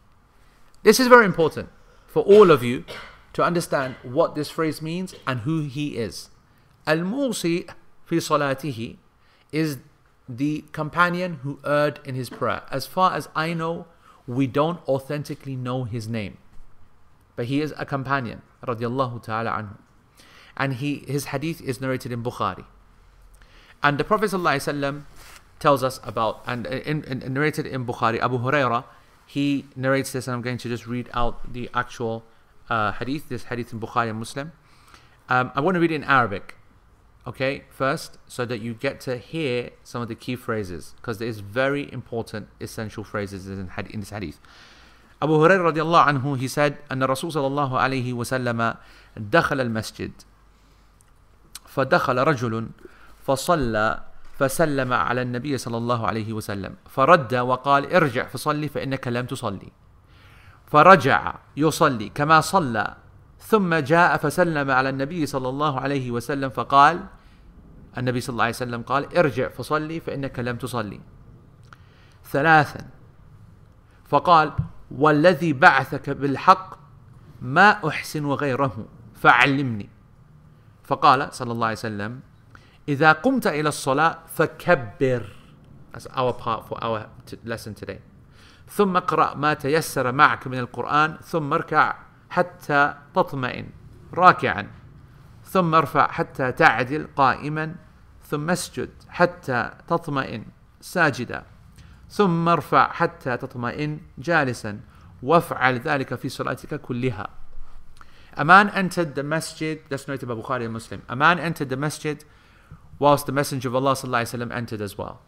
[0.84, 1.70] This is very important
[2.08, 2.86] for all of you
[3.34, 6.30] to understand what this phrase means and who he is.
[6.88, 7.70] Al Musi
[8.06, 8.98] fi salatihi
[9.52, 9.78] is
[10.28, 12.64] the companion who erred in his prayer.
[12.72, 13.86] As far as I know,
[14.28, 16.38] we don't authentically know his name.
[17.36, 19.78] But he is a companion, radiallahu ta'ala anhu.
[20.58, 22.66] And he, his hadith is narrated in Bukhari.
[23.84, 25.04] And the Prophet ﷺ
[25.60, 28.84] tells us about, and in, in, in- narrated in Bukhari, Abu Huraira,
[29.26, 32.24] he narrates this, and I'm going to just read out the actual
[32.70, 34.52] uh, hadith, this hadith in Bukhari and Muslim.
[35.30, 36.56] Um, I want to read it in Arabic,
[37.28, 41.28] okay, first, so that you get to hear some of the key phrases, because there
[41.28, 44.40] is very important, essential phrases in, had- in this hadith.
[45.22, 48.76] Abu Hurairah radiallahu anhu, he said, أن الرسول صلى الله عليه وسلم
[49.16, 50.12] دخل المسجد
[51.68, 52.70] فدخل رجل
[53.28, 54.00] فصلى
[54.39, 56.77] فسلم على النبي صلى الله عليه وسلم.
[56.89, 59.73] فرد وقال ارجع فصلي فإنك لم تصلي.
[60.67, 62.97] فرجع يصلي كما صلى.
[63.39, 67.01] ثم جاء فسلم على النبي صلى الله عليه وسلم فقال
[67.99, 71.01] النبي صلى الله عليه وسلم قال ارجع فصلي فإنك لم تصلي.
[72.25, 72.89] ثلاثا
[74.05, 74.53] فقال
[74.91, 76.79] والذي بعثك بالحق
[77.43, 79.89] ما أحسن غيره فعلمني.
[80.85, 82.21] فقال صلى الله عليه وسلم
[82.89, 85.23] إذا قمت إلى الصلاة فكبر.
[85.93, 87.09] That's our part for our
[87.45, 88.01] lesson today.
[88.69, 91.97] ثم اقرأ ما تيسر معك من القرآن ثم اركع
[92.31, 93.67] حتى تطمئن
[94.15, 94.71] راكعا
[95.45, 97.75] ثم ارفع حتى تعدل قائما
[98.31, 100.45] ثم اسجد حتى تطمئن
[100.81, 101.45] ساجدا
[102.11, 104.81] ثم ارفع حتى تطمئن جالسا.
[105.23, 107.27] وافعل ذلك في صلاتك كلها.
[108.37, 111.03] A man entered the masjid, that's noted by Bukhari and Muslim.
[111.09, 112.23] A man entered the masjid
[112.99, 113.97] whilst the Messenger of Allah
[114.53, 115.21] entered as well.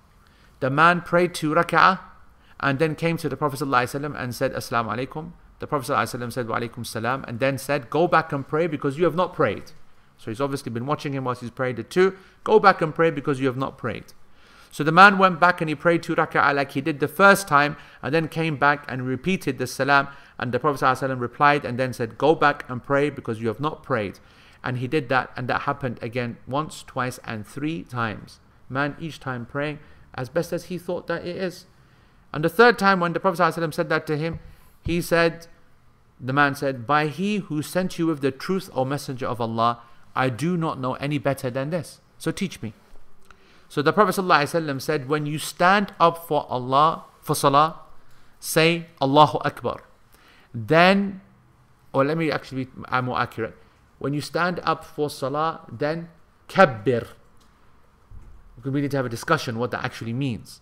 [0.61, 2.01] The man prayed two rak'ah
[2.61, 5.33] and then came to the Prophet and said, Assalamu alaikum.
[5.61, 9.05] The Prophet said, Wa alaikum salam, and then said, Go back and pray because you
[9.05, 9.73] have not prayed.
[10.17, 12.17] So he's obviously been watching him whilst he's prayed the two.
[12.43, 14.07] Go back and pray because you have not prayed.
[14.71, 17.49] So the man went back and he prayed two rak'ah like he did the first
[17.49, 20.09] time and then came back and repeated the salam.
[20.39, 23.61] And the Prophet ﷺ replied and then said, Go back and pray because you have
[23.61, 24.21] not prayed.
[24.63, 28.41] And he did that, and that happened again once, twice, and three times.
[28.69, 29.79] Man each time praying
[30.15, 31.67] as best as he thought that it is.
[32.33, 34.41] And the third time, when the Prophet ﷺ said that to him,
[34.85, 35.47] he said,
[36.21, 39.81] The man said, By he who sent you with the truth, O Messenger of Allah,
[40.15, 42.01] I do not know any better than this.
[42.19, 42.75] So teach me.
[43.69, 47.81] So the Prophet ﷺ said, When you stand up for Allah, for Salah,
[48.41, 49.85] say Allahu Akbar.
[50.53, 51.21] Then,
[51.93, 52.71] or let me actually be
[53.03, 53.57] more accurate.
[53.99, 56.09] When you stand up for Salah, then
[56.49, 57.09] Kabbir.
[58.65, 60.61] We need to have a discussion what that actually means.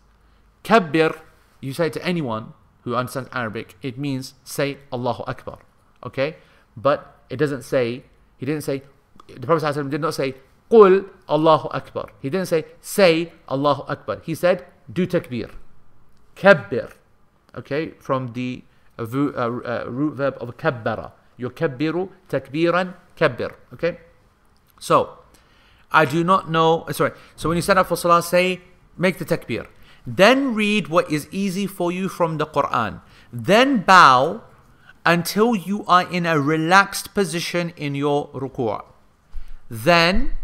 [0.65, 1.21] Kabbir,
[1.61, 5.59] you say to anyone who understands Arabic, it means say Allahu Akbar.
[6.05, 6.37] Okay?
[6.77, 8.05] But it doesn't say,
[8.39, 8.83] he didn't say,
[9.29, 10.35] the Prophet did not say,
[10.71, 12.11] Qul Allahu Akbar.
[12.21, 14.21] He didn't say, say Allahu Akbar.
[14.25, 15.51] He said, do takbir.
[16.37, 16.93] Kabbir.
[17.57, 17.91] Okay?
[17.99, 18.63] From the
[18.99, 21.13] uh, uh, uh, root verb of kabbara.
[21.39, 23.55] Yukabbiru takbiran kabbir.
[23.75, 23.99] Okay?
[24.79, 25.19] So,
[25.93, 26.83] I do not know.
[26.83, 27.13] uh, Sorry.
[27.37, 28.61] So when you stand up for salah, say,
[28.97, 29.67] make the takbir.
[30.07, 33.01] Then read what is easy for you from the Quran.
[33.33, 34.43] Then bow
[35.05, 38.85] until you are in a relaxed position in your ruku'.
[39.71, 40.35] Then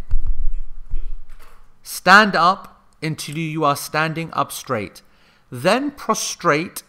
[1.82, 5.02] stand up until you are standing up straight.
[5.50, 6.82] Then prostrate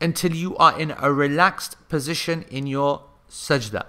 [0.00, 3.86] until you are in a relaxed position in your sajda.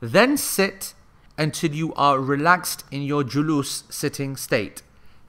[0.00, 0.94] Then sit
[1.36, 4.82] until you are relaxed in your julus sitting state.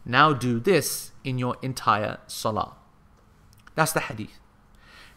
[0.06, 2.74] Now do this in your entire salah.
[3.76, 4.40] That's the hadith.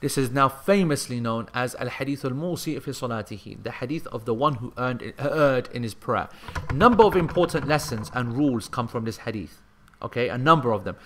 [0.01, 4.27] This is now famously known as Al Hadith Al Musi fi Salatihi, the hadith of
[4.27, 6.29] the one who earned, erred in his prayer.
[6.75, 9.63] Number of important lessons and rules come from this hadith.
[10.03, 10.97] Okay, a number of them.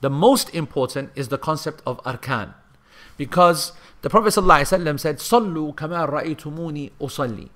[0.00, 2.54] The most important is the concept of arkan.
[3.16, 3.72] Because
[4.02, 7.50] the Prophet ﷺ said, Sallu kama ra'aytumuni usalli.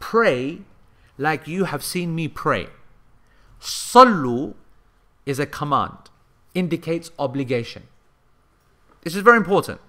[0.00, 0.60] Pray
[1.18, 2.66] like you have seen me pray.
[3.60, 4.54] Sallu
[5.24, 6.10] is a command,
[6.54, 7.84] indicates obligation.
[9.02, 9.80] This is very important.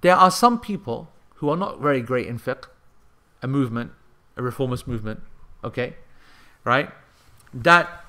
[0.00, 2.64] There are some people who are not very great in fiqh,
[3.42, 3.92] a movement,
[4.36, 5.20] a reformist movement,
[5.62, 5.94] okay,
[6.64, 6.90] right?
[7.52, 8.04] That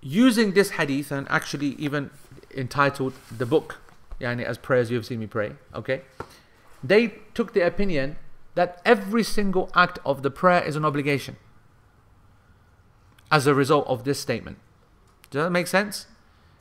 [0.00, 2.10] using this hadith and actually even
[2.54, 3.78] entitled the book,
[4.20, 6.02] yani as prayers you have seen me pray, okay,
[6.82, 8.16] they took the opinion
[8.54, 11.36] that every single act of the prayer is an obligation
[13.30, 14.58] as a result of this statement.
[15.30, 16.06] Does that make sense?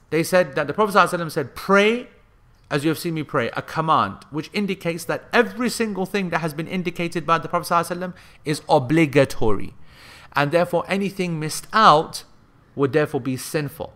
[0.09, 2.07] They said that the Prophet ﷺ said, pray
[2.69, 6.39] as you have seen me pray, a command which indicates that every single thing that
[6.39, 9.73] has been indicated by the Prophet ﷺ is obligatory.
[10.33, 12.23] And therefore, anything missed out
[12.75, 13.93] would therefore be sinful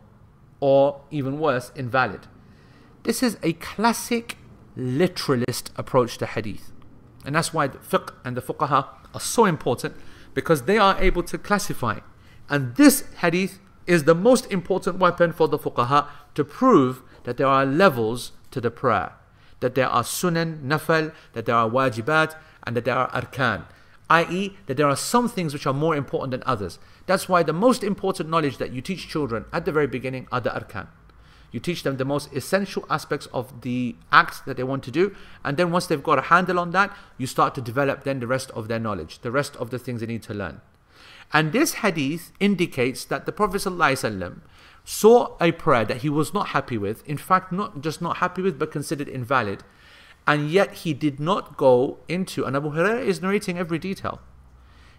[0.60, 2.28] or even worse, invalid.
[3.10, 4.38] This is a classic
[4.76, 6.72] literalist approach to hadith.
[7.26, 8.86] And that's why the fiqh and the fuqaha
[9.16, 9.96] are so important
[10.36, 12.02] because they are able to classify.
[12.52, 13.58] And this hadith
[13.88, 16.06] is the most important weapon for the fuqaha
[16.36, 19.14] to prove that there are levels to the prayer,
[19.60, 23.66] that there are sunan, nafal, that there are wajibat, and that there are arkan,
[24.12, 26.78] i.e., that there are some things which are more important than others.
[27.08, 30.42] That's why the most important knowledge that you teach children at the very beginning are
[30.42, 30.90] the arkan.
[31.52, 35.16] You teach them the most essential aspects of the act that they want to do,
[35.44, 38.28] and then once they've got a handle on that, you start to develop then the
[38.28, 40.62] rest of their knowledge, the rest of the things they need to learn.
[41.34, 44.42] And this hadith indicates that the Prophet ﷺ
[44.84, 48.42] saw a prayer that he was not happy with, in fact, not just not happy
[48.42, 49.64] with, but considered invalid,
[50.28, 54.20] and yet he did not go into, and Abu Hurairah is narrating every detail.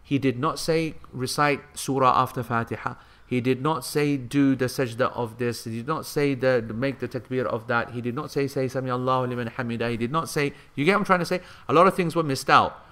[0.02, 2.94] He did not say recite surah after Fatiha.
[3.30, 5.62] He did not say do the sajda of this.
[5.62, 7.92] He did not say the make the takbir of that.
[7.92, 9.88] He did not say say Sami Allahu liman hamida.
[9.88, 11.40] He did not say you get what I'm trying to say?
[11.68, 12.84] A lot of things were missed out.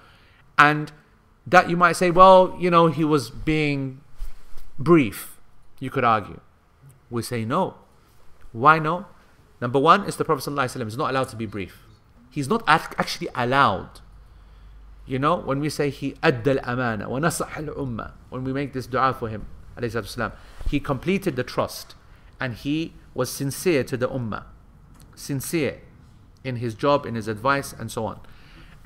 [0.57, 0.93] And
[1.45, 3.99] that you might say, well, you know, he was being
[4.77, 5.37] brief.
[5.79, 6.39] You could argue.
[7.09, 7.75] We say no.
[8.53, 9.07] Why no?
[9.59, 11.83] Number one is the Prophet ﷺ is not allowed to be brief.
[12.31, 13.99] He's not actually allowed.
[15.05, 18.71] You know, when we say he addal amana wa nasah al ummah, when we make
[18.71, 19.47] this dua for him,
[19.81, 20.33] wasalam,
[20.69, 21.95] he completed the trust
[22.39, 24.45] and he was sincere to the ummah.
[25.15, 25.81] Sincere
[26.43, 28.19] in his job, in his advice, and so on.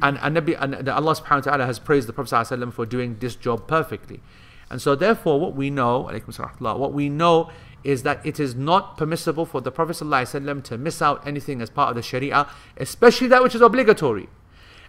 [0.01, 3.17] And, and, Nabi, and Allah subhanahu wa ta'ala has praised the Prophet ﷺ for doing
[3.19, 4.21] this job perfectly.
[4.69, 7.51] And so therefore what we know, what we know
[7.83, 11.69] is that it is not permissible for the Prophet ﷺ to miss out anything as
[11.69, 14.29] part of the Sharia, especially that which is obligatory.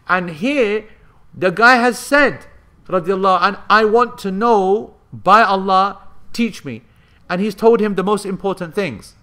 [0.09, 0.87] And here
[1.35, 2.47] the guy has said,
[2.89, 6.01] radiallahu an, I want to know by Allah,
[6.33, 6.83] teach me.
[7.31, 9.15] And he's told him the most important things.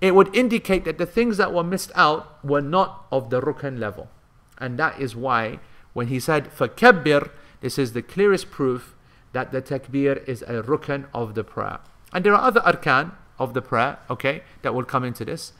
[0.00, 3.78] It would indicate that the things that were missed out were not of the rukn
[3.78, 4.08] level.
[4.58, 5.60] And that is why
[5.92, 7.30] when he said fakabbir,
[7.60, 8.94] this is the clearest proof
[9.32, 11.78] that the takbir is a rukn of the prayer.
[12.12, 15.52] And there are other arkan of the prayer, okay, that will come into this.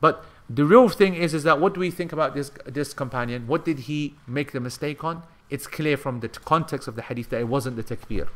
[0.00, 3.46] But the real thing is, is that what do we think about this this companion?
[3.46, 5.22] What did he make the mistake on?
[5.50, 8.28] It's clear from the context of the hadith that it wasn't the takbir.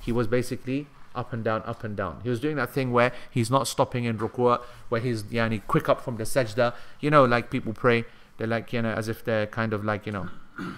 [0.00, 2.20] He was basically up and down, up and down.
[2.22, 5.88] He was doing that thing where he's not stopping in ruku', where he's yani quick
[5.88, 6.74] up from the sajda.
[7.00, 8.04] You know, like people pray,
[8.36, 10.28] they're like you know as if they're kind of like you know,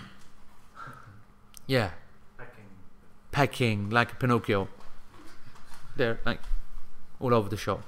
[1.67, 1.91] yeah,
[2.39, 2.65] Pecking.
[3.33, 4.69] pecking like Pinocchio.
[5.97, 6.41] They're like
[7.21, 7.83] all over the show.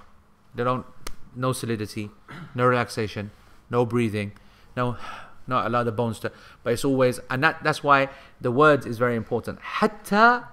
[0.55, 0.85] They don't,
[1.35, 2.11] no solidity,
[2.55, 3.31] no relaxation,
[3.71, 4.33] no breathing,
[4.77, 4.99] no,
[5.47, 6.33] not allow the bones to.
[6.63, 8.11] But it's always, and that that's why
[8.41, 9.59] the words is very important.
[9.61, 10.49] Hatta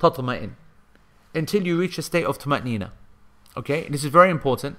[0.00, 0.52] tatma'in,
[1.34, 2.90] until you reach a state of tuma'nina.
[3.56, 4.76] Okay, this is very important.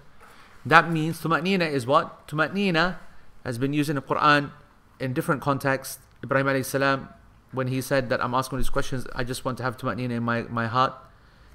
[0.65, 2.27] That means tuma'nina is what?
[2.27, 2.97] Tuma'nina
[3.43, 4.51] has been used in the Quran
[4.99, 5.99] in different contexts.
[6.23, 7.09] Ibrahim alayhi salam,
[7.51, 10.23] when he said that I'm asking these questions, I just want to have tuma'nina in
[10.23, 10.93] my, my heart.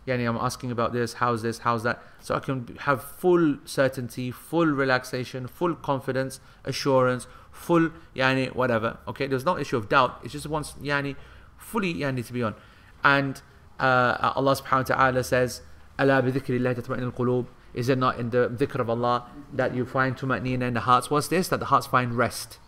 [0.07, 4.31] Yani I'm asking about this, how's this, how's that, so I can have full certainty,
[4.31, 8.99] full relaxation, full confidence, assurance, full yani whatever.
[9.09, 10.21] Okay, there's no issue of doubt.
[10.23, 11.17] It's just wants yani
[11.57, 12.55] fully yani to be on.
[13.03, 13.41] And
[13.79, 15.63] uh, Allah subhanahu wa ta'ala says,
[15.99, 17.47] Allah bi al-qulub.
[17.73, 21.11] Is it not in the dhikr of Allah that you find tuma'nina in the hearts?
[21.11, 21.49] What's this?
[21.49, 22.59] That the hearts find rest,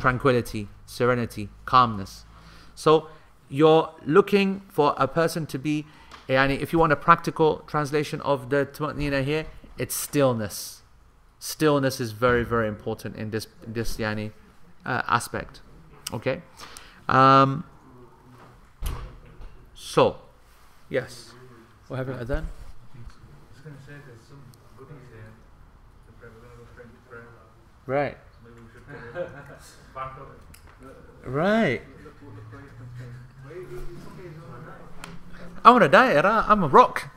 [0.00, 2.24] tranquility, serenity, calmness.
[2.74, 3.08] So
[3.48, 5.86] you're looking for a person to be,
[6.28, 9.46] yani if you want a practical translation of the tuma'nina here,
[9.78, 10.82] it's stillness.
[11.38, 14.32] Stillness is very, very important in this, this yani
[14.84, 15.60] uh, aspect.
[16.12, 16.42] Okay?
[17.08, 17.64] Um,
[19.74, 20.18] so,
[20.92, 21.32] yes.
[21.88, 22.44] What happened at that?
[22.44, 24.42] I was going to say there's some
[24.76, 25.32] goodies here.
[26.06, 26.68] The prayer, we're going to go
[27.08, 27.28] prayer.
[27.86, 28.18] Right.
[31.24, 31.82] Right.
[35.64, 36.24] I'm on a diet.
[36.24, 37.08] I'm a rock.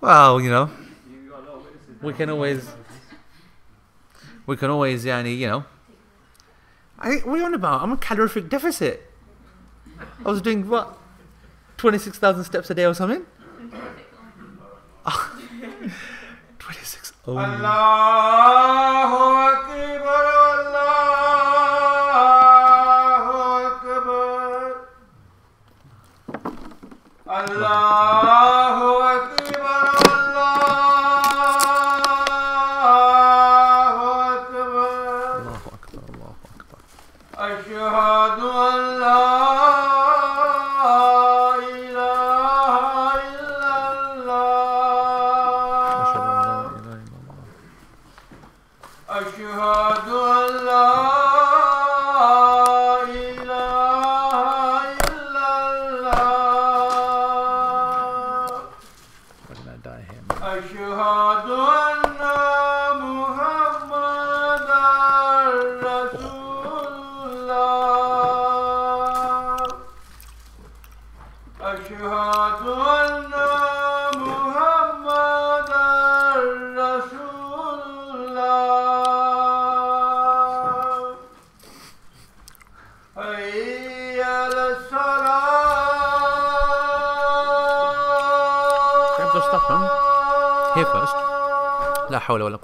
[0.00, 0.70] Well, you know,
[1.10, 2.68] You a we can always,
[4.46, 5.64] we can always, yani, you know.
[7.04, 7.82] I, what are you on about?
[7.82, 9.10] I'm a calorific deficit.
[10.24, 10.98] I was doing what,
[11.76, 13.26] twenty six thousand steps a day or something.
[16.58, 17.12] Twenty six.
[17.26, 17.36] Oh.
[17.36, 20.24] Allahu Akbar,
[20.64, 21.04] Allahu
[23.66, 24.88] Akbar.
[27.26, 28.23] Allah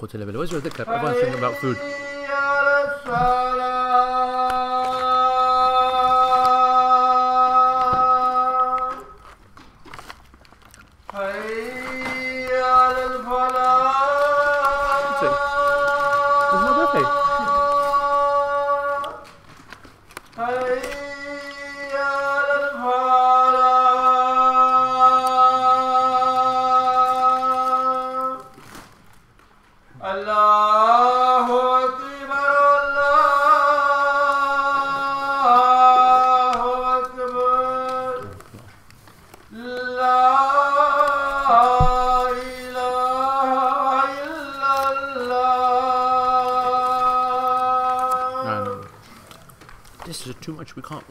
[0.00, 0.40] قوة إلا بالله.
[0.40, 0.80] Where's your dhikr?
[0.80, 1.76] Everyone's thinking about food.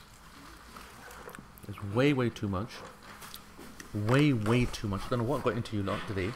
[1.93, 2.69] Way, way too much.
[3.93, 5.01] Way, way too much.
[5.05, 6.31] I don't know what got into you lot today.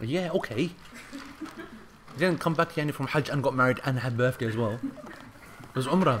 [0.00, 0.62] Yeah, okay.
[0.62, 4.78] You didn't come back here from Hajj and got married and had birthday as well.
[4.82, 6.20] It was Umrah.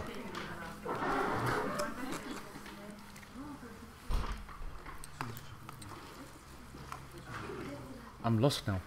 [8.24, 8.80] I'm lost now.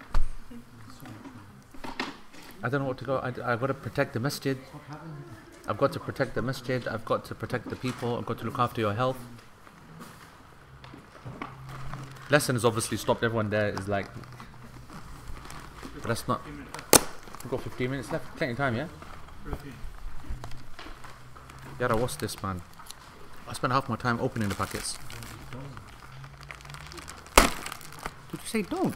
[2.64, 3.18] I don't know what to go.
[3.18, 4.58] I, I've got to protect the masjid.
[5.68, 6.88] I've got to protect the masjid.
[6.88, 8.18] I've got to protect the people.
[8.18, 9.18] I've got to look after your health.
[12.30, 13.24] Lesson has obviously stopped.
[13.24, 14.08] Everyone there is like,
[15.96, 16.42] but that's not.
[17.44, 18.36] We've got 15 minutes left.
[18.38, 18.88] Plenty of time, yeah?
[21.80, 22.62] Yara, what's this, man?
[23.48, 24.98] I spent half my time opening the packets.
[28.32, 28.96] Did you say don't?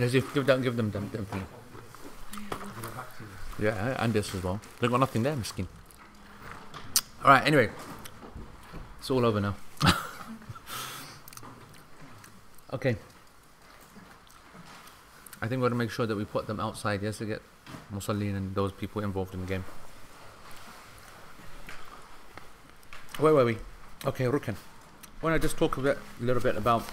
[0.00, 1.44] Yes, you give them, give them, them, them thing.
[3.58, 4.58] Yeah, and this as well.
[4.80, 5.68] They've got nothing there, miskin.
[7.22, 7.46] All right.
[7.46, 7.68] Anyway,
[8.98, 9.54] it's all over now.
[12.72, 12.96] okay.
[15.42, 17.42] I think we're gonna make sure that we put them outside, yes, to get
[17.92, 19.66] Musallin and those people involved in the game.
[23.18, 23.58] Where were we?
[24.06, 24.56] Okay, Rukn.
[25.20, 26.84] Want I just talk a bit, a little bit about.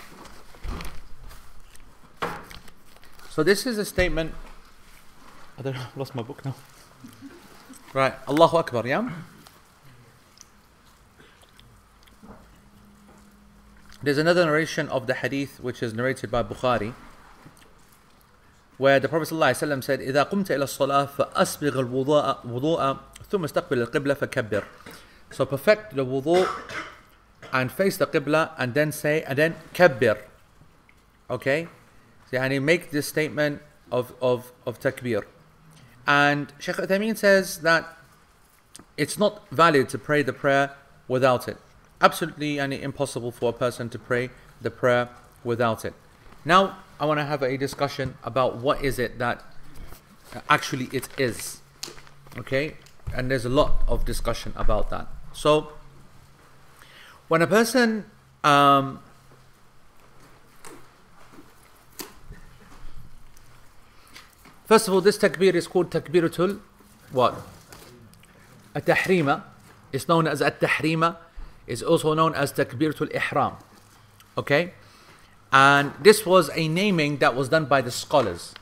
[3.37, 4.35] So this is a statement.
[5.59, 6.55] I don't know, I've lost my book now.
[7.95, 9.11] Right, Allahu Akbar, yeah.
[14.03, 16.93] There's another narration of the hadith which is narrated by Bukhari,
[18.77, 22.97] where the Prophet ﷺ said, إذا قمت إلى الصلاة فأسبغ الوضوء وضوء
[23.31, 24.65] ثم استقبل القبلة فكبر.
[25.31, 26.49] So perfect the wudu
[27.53, 30.19] and face the qibla and then say and then kabbir.
[31.31, 31.69] Okay?
[32.32, 33.62] Yani make this statement
[33.92, 35.24] of, of, of takbir.
[36.06, 37.98] And Sheikh Uthaymeen says that
[38.98, 40.76] it's not valid to pray the prayer
[41.08, 41.58] without it.
[42.02, 44.30] Absolutely and impossible for a person to pray
[44.62, 45.10] the prayer
[45.44, 45.94] without it.
[46.46, 49.44] Now I want to have a discussion about what is it that
[50.50, 51.62] actually it is.
[52.38, 52.76] Okay?
[53.14, 55.08] And there's a lot of discussion about that.
[55.34, 55.74] So
[57.28, 58.06] when a person
[58.44, 59.00] um,
[64.68, 66.60] First of all, this takbir is called takbiratul
[67.12, 67.36] what?
[68.76, 69.44] At-tahrima
[69.94, 71.16] is known as at-tahrima
[71.66, 73.56] is also known as takbiratul ihram.
[74.38, 74.74] Okay?
[75.54, 78.54] And this was a naming that was done by the scholars,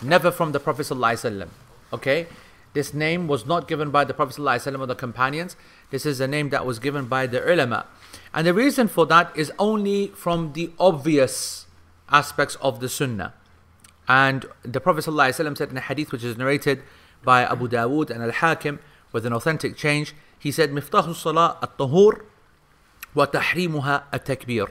[0.00, 1.48] never from the Prophet ﷺ.
[1.92, 2.26] Okay?
[2.72, 5.56] This name was not given by the Prophet ﷺ or the companions.
[5.90, 7.84] This is a name that was given by the ulama.
[8.32, 11.66] And the reason for that is only from the obvious
[12.08, 13.34] aspects of the sunnah.
[14.10, 16.82] And the Prophet ﷺ said in a hadith which is narrated
[17.22, 18.80] by Abu Dawood and Al Hakim
[19.12, 22.22] with an authentic change, he said, Miftahu salah at tahur
[23.14, 24.68] wa tahrimuha at takbir.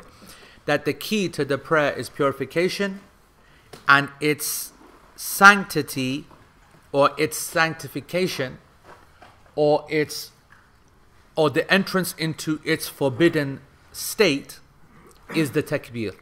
[0.66, 3.00] That the key to the prayer is purification
[3.88, 4.74] and its
[5.16, 6.26] sanctity
[6.92, 8.58] or its sanctification
[9.56, 10.32] or its
[11.38, 13.62] or the entrance into its forbidden
[13.94, 14.60] state
[15.34, 16.16] is the takbir.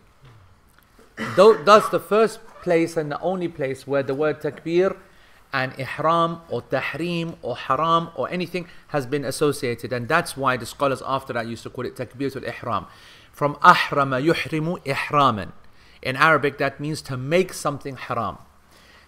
[1.17, 4.95] That's the first place and the only place where the word takbir
[5.53, 9.93] and ihram or tahrim or haram or anything has been associated.
[9.93, 12.87] And that's why the scholars after that used to call it takbiratul ihram.
[13.31, 15.51] From ahrama yuhrimu ihraman.
[16.01, 18.37] In arabic that means to make something haram.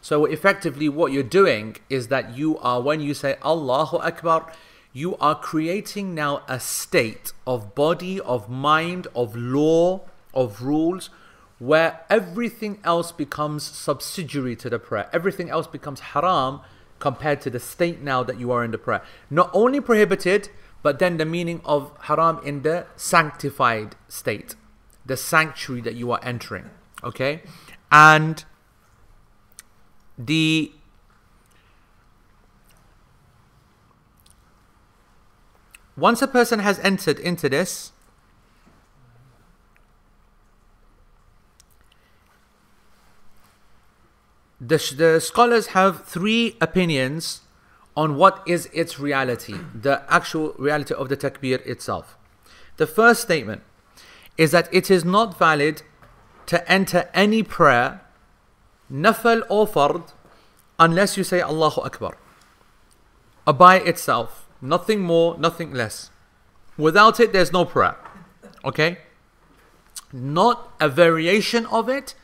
[0.02, 4.52] So effectively what you're doing is that you are when you say allahu akbar
[4.94, 10.02] you are creating now a state of body of mind of law
[10.34, 11.10] of rules
[11.60, 15.10] where everything else becomes subsidiary to the prayer.
[15.12, 16.62] Everything else becomes haram
[17.00, 19.02] compared to the state now that you are in the prayer.
[19.30, 20.50] Not only prohibited,
[20.82, 24.56] but then the meaning of haram in the sanctified state,
[25.06, 26.70] the sanctuary that you are entering.
[27.04, 27.42] Okay?
[27.92, 28.44] And
[30.18, 30.72] the
[35.98, 37.92] once a person has entered into this,
[44.60, 47.42] the, the scholars have three opinions
[47.96, 52.18] on what is its reality, the actual reality of the takbir itself.
[52.78, 53.62] The first statement
[54.38, 55.82] is that it is not valid
[56.46, 58.02] to enter any prayer,
[58.92, 60.14] nafal or fard,
[60.80, 62.18] unless you say Allahu Akbar.
[63.46, 66.10] By itself, nothing more, nothing less.
[66.78, 67.98] Without it, there's no prayer.
[68.64, 69.00] Okay?
[70.14, 72.16] Not a variation of it,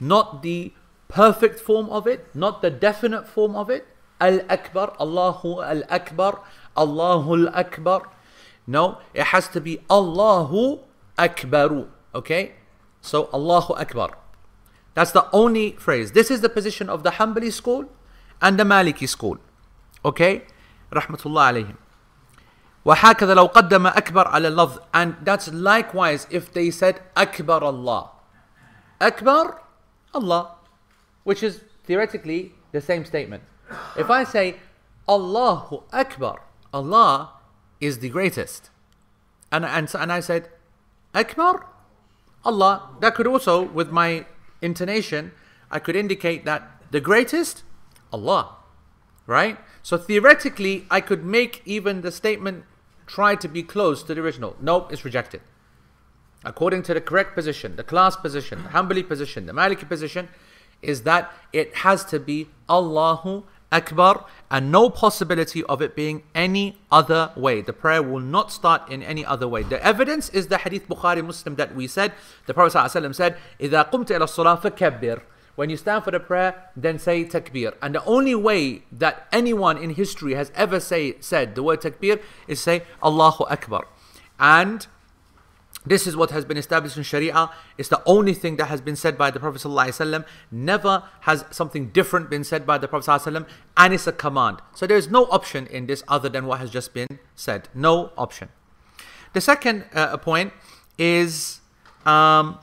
[0.00, 0.72] not the
[1.07, 3.85] perfect form of it, not the definite form of it.
[4.19, 6.39] Al Akbar, Allahu Al Akbar,
[6.77, 8.09] Allahu Al Akbar.
[8.65, 10.79] No, it has to be Allahu
[11.17, 11.87] Akbaru.
[12.15, 12.53] Okay?
[13.01, 14.17] So Allahu Akbar.
[14.93, 16.11] That's the only phrase.
[16.11, 17.85] This is the position of the Hanbali school
[18.41, 19.37] and the Maliki school.
[20.05, 20.43] Okay?
[20.91, 21.77] Rahmatullah alayhim.
[22.85, 28.09] وهكذا لو قدم أكبر على اللفظ and that's likewise if they said أكبر الله
[29.01, 29.55] أكبر
[30.13, 30.55] Allah
[31.28, 33.42] which is theoretically the same statement.
[33.98, 34.56] If I say
[35.06, 36.40] Allahu Akbar,
[36.72, 37.32] Allah
[37.82, 38.70] is the greatest,
[39.52, 40.48] and and and I said
[41.14, 41.66] Akbar,
[42.46, 44.24] Allah, that could also, with my
[44.62, 45.32] intonation,
[45.70, 47.62] I could indicate that the greatest,
[48.10, 48.56] Allah,
[49.26, 49.58] right?
[49.82, 52.64] So theoretically, I could make even the statement
[53.06, 54.56] try to be close to the original.
[54.62, 55.42] Nope, it's rejected.
[56.42, 60.28] According to the correct position, the class position, the Hanbali position, the Maliki position,
[60.81, 63.43] is that it has to be Allahu
[63.73, 67.61] Akbar and no possibility of it being any other way.
[67.61, 69.63] The prayer will not start in any other way.
[69.63, 72.13] The evidence is the hadith Bukhari Muslim that we said.
[72.45, 75.23] The Prophet ﷺ said, إِذَا قُمْتَ إِلَى الصَّلَاةِ فَكَبِّرْ
[75.55, 77.73] When you stand for the prayer, then say takbir.
[77.81, 82.21] And the only way that anyone in history has ever say, said the word takbir
[82.47, 83.87] is say Allahu Akbar.
[84.39, 84.85] And
[85.88, 87.50] this is what has been established in Sharia.
[87.76, 90.24] It's the only thing that has been said by the Prophet ﷺ.
[90.50, 93.46] Never has something different been said by the Prophet ﷺ,
[93.76, 94.60] and it's a command.
[94.74, 97.68] So there is no option in this other than what has just been said.
[97.74, 98.48] No option.
[99.32, 100.52] The second uh, point
[100.98, 101.60] is
[102.06, 102.58] um,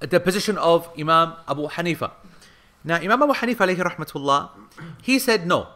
[0.00, 2.12] the position of Imam Abu Hanifa.
[2.84, 4.50] Now, Imam Abu Hanifa, alayhi rahmatullah,
[5.02, 5.68] he said no.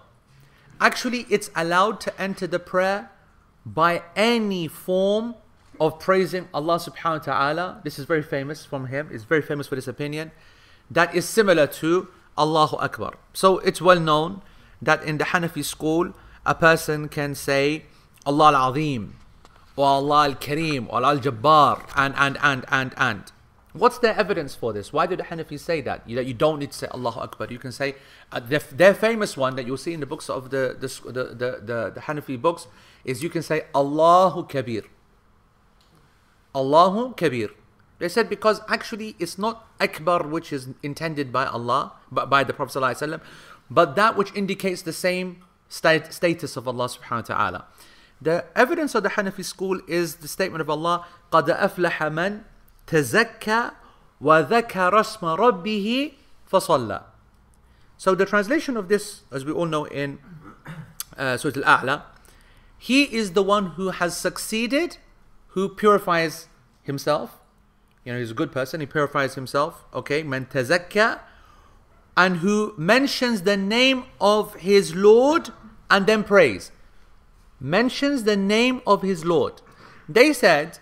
[0.80, 3.10] Actually, it's allowed to enter the prayer
[3.64, 5.34] by any form
[5.81, 7.81] of praising Allah subhanahu wa ta'ala.
[7.85, 10.32] This is very famous from him, it's very famous for this opinion.
[10.90, 12.09] That is similar to
[12.39, 13.15] Allahu Akbar.
[13.32, 14.43] So it's well known
[14.81, 16.12] that in the Hanafi school,
[16.44, 17.85] a person can say
[18.24, 19.16] Allah al Azim,
[19.74, 23.32] or Allah al Kareem, or al Jabbar, and, and, and, and, and.
[23.78, 24.93] What's their evidence for this?
[24.93, 26.09] Why did the Hanafis say that?
[26.09, 27.48] You, you don't need to say Allahu Akbar.
[27.51, 27.97] You can say
[28.32, 31.61] uh, their, famous one that you'll see in the books of the the, the, the,
[31.62, 32.69] the, the Hanafi books
[33.05, 34.85] is you can say Allahu Kabir.
[36.56, 37.49] Allahu Kabir.
[37.99, 42.53] They said because actually it's not Akbar which is intended by Allah, but by the
[42.53, 43.22] Prophet ﷺ,
[43.69, 47.65] but that which indicates the same stat- status of Allah subhanahu wa ta'ala.
[48.22, 52.43] The evidence of the Hanafi school is the statement of Allah, قَدْ أَفْلَحَ مَنْ
[52.88, 53.73] تَزَكَّى
[54.22, 56.14] وَذَكَرَ اسْمَ رَبِّهِ
[56.52, 57.03] فَصَلَّى
[57.98, 60.19] So the translation of this, as we all know in
[61.18, 62.03] uh, Surah Al-A'la,
[62.77, 64.98] he is the one who has succeeded,
[65.57, 66.49] who purifies
[66.83, 67.41] himself.
[68.05, 69.87] You know, he's a good person, he purifies himself.
[69.95, 70.47] Okay, man
[72.19, 75.49] and who mentions the name of his Lord
[75.91, 76.70] and then prays.
[77.59, 79.62] Mentions the name of his Lord.
[80.07, 80.78] They said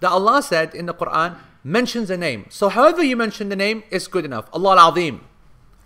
[0.00, 2.46] that Allah said in the Quran, mentions a name.
[2.50, 4.50] So however you mention the name is good enough.
[4.52, 5.24] Allah al-Azim,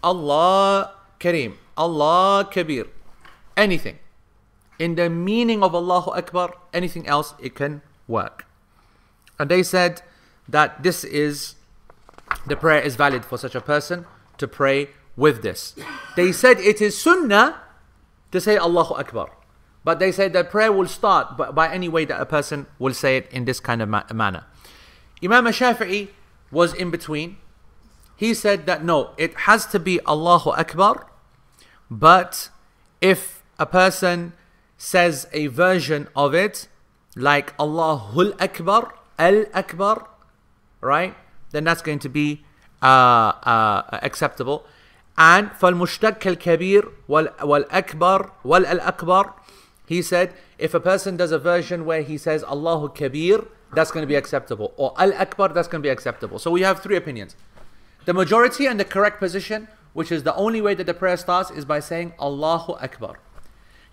[0.03, 2.89] Allah Kareem, Allah Kabir,
[3.57, 4.01] anything.
[4.81, 8.47] In the meaning of Allahu Akbar, anything else, it can work.
[9.39, 10.03] And they said
[10.49, 11.57] that this is,
[12.47, 14.07] the prayer is valid for such a person
[14.39, 15.75] to pray with this.
[16.17, 17.61] They said it is sunnah
[18.31, 19.31] to say Allahu Akbar.
[19.85, 22.95] But they said that prayer will start by, by any way that a person will
[22.95, 24.45] say it in this kind of ma- manner.
[25.23, 26.09] Imam Shafi'i
[26.51, 27.37] was in between.
[28.17, 31.07] He said that no, it has to be Allahu Akbar,
[31.91, 32.51] but
[33.01, 34.33] if a person
[34.79, 36.69] says a version of it,
[37.16, 40.08] like Allahul Akbar, Al Akbar,
[40.82, 41.16] right?
[41.52, 42.44] Then that's going to be
[42.82, 44.66] uh, uh, acceptable.
[45.18, 49.34] And فالمشتق الكبير والأكبر والأكبر
[49.88, 54.04] he said if a person does a version where he says Allahu Kabir that's going
[54.04, 56.96] to be acceptable or Al Akbar that's going to be acceptable so we have three
[56.96, 57.36] opinions
[58.06, 61.50] the majority and the correct position which is the only way that the prayer starts
[61.50, 63.18] is by saying Allahu Akbar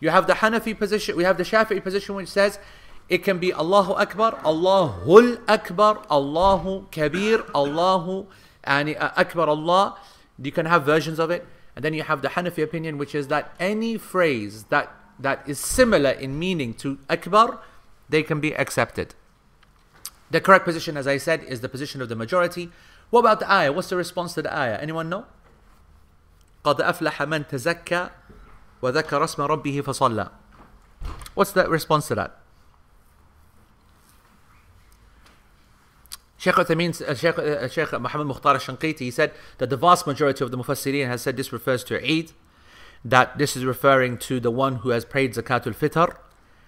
[0.01, 2.59] you have the Hanafi position we have the Shafi'i position which says
[3.09, 8.27] it can be Allahu Akbar Allahul Akbar Allahu Kabir Allahu
[8.63, 9.99] and Akbar Allah
[10.43, 11.47] you can have versions of it
[11.77, 15.59] and then you have the Hanafi opinion which is that any phrase that that is
[15.59, 17.61] similar in meaning to Akbar
[18.09, 19.15] they can be accepted
[20.31, 22.71] the correct position as I said is the position of the majority
[23.11, 25.27] what about the ayah what's the response to the ayah anyone know
[26.65, 28.11] قد أفلح من تزكى
[28.83, 30.31] وذكر اسم ربه فصلى
[31.35, 32.41] what's the response to that
[36.39, 40.45] Sheikh Uthaymeen, uh, Sheikh, uh, Sheikh Muhammad Mukhtar al-Shanqiti, he said that the vast majority
[40.45, 42.33] of the Mufassirin has said this refers to Eid,
[43.05, 46.17] that this is referring to the one who has prayed Zakatul Fitr,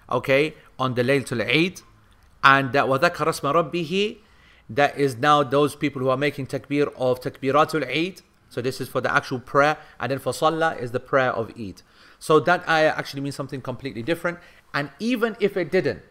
[0.09, 1.81] okay, on the Laylatul Eid,
[2.43, 4.17] and that وَذَكَرَ اسْمَ رَبِّهِ
[4.69, 8.89] that is now those people who are making takbir of takbiratul Eid, so this is
[8.89, 11.81] for the actual prayer, and then for Salah is the prayer of Eid.
[12.19, 14.39] So that ayah actually means something completely different,
[14.73, 16.10] and even if it didn't,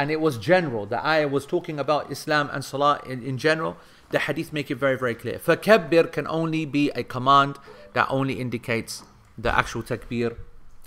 [0.00, 0.86] and it was general.
[0.86, 3.76] The ayah was talking about Islam and Salah in, in general.
[4.08, 5.38] The hadith make it very, very clear.
[5.38, 7.58] Fakabbir can only be a command
[7.92, 9.02] that only indicates
[9.36, 10.38] the actual takbir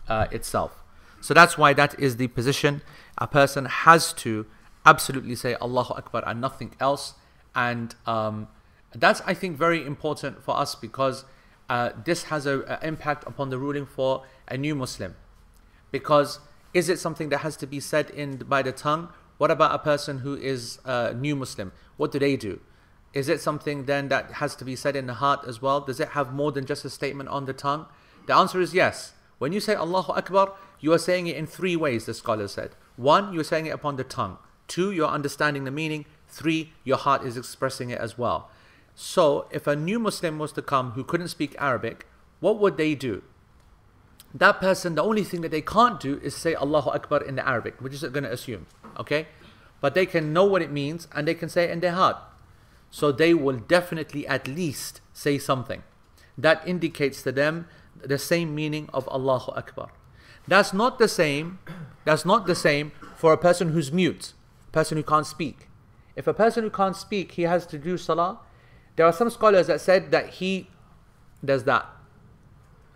[0.10, 0.82] uh, itself.
[1.22, 2.82] So that's why that is the position.
[3.20, 4.48] A person has to
[4.84, 7.14] absolutely say Allahu Akbar and nothing else.
[7.54, 8.48] And um,
[8.96, 11.24] that's, I think, very important for us because
[11.70, 15.14] uh, this has an impact upon the ruling for a new Muslim.
[15.92, 16.40] Because
[16.74, 19.10] is it something that has to be said in by the tongue?
[19.38, 21.72] What about a person who is a new Muslim?
[21.98, 22.60] What do they do?
[23.14, 25.82] Is it something then that has to be said in the heart as well?
[25.82, 27.86] Does it have more than just a statement on the tongue?
[28.26, 29.14] The answer is yes.
[29.38, 32.72] When you say Allahu Akbar, you are saying it in three ways, the scholar said.
[32.96, 34.38] One, you're saying it upon the tongue.
[34.68, 36.06] Two, you're understanding the meaning.
[36.28, 38.50] Three, your heart is expressing it as well.
[38.96, 42.08] So, if a new Muslim was to come who couldn't speak Arabic,
[42.40, 43.24] what would they do?
[44.34, 47.48] That person, the only thing that they can't do is say Allahu Akbar in the
[47.48, 48.66] Arabic, which is going to assume,
[48.98, 49.28] okay?
[49.80, 52.18] But they can know what it means and they can say it in their heart.
[52.90, 55.84] So they will definitely at least say something
[56.38, 57.68] that indicates to them
[58.04, 59.90] the same meaning of Allahu Akbar.
[60.48, 61.60] That's not the same.
[62.06, 64.34] That's not the same for a person who's mute,
[64.72, 65.70] person who can't speak.
[66.16, 68.40] If a person who can't speak, he has to do salah.
[68.96, 70.70] There are some scholars that said that he
[71.44, 71.93] does that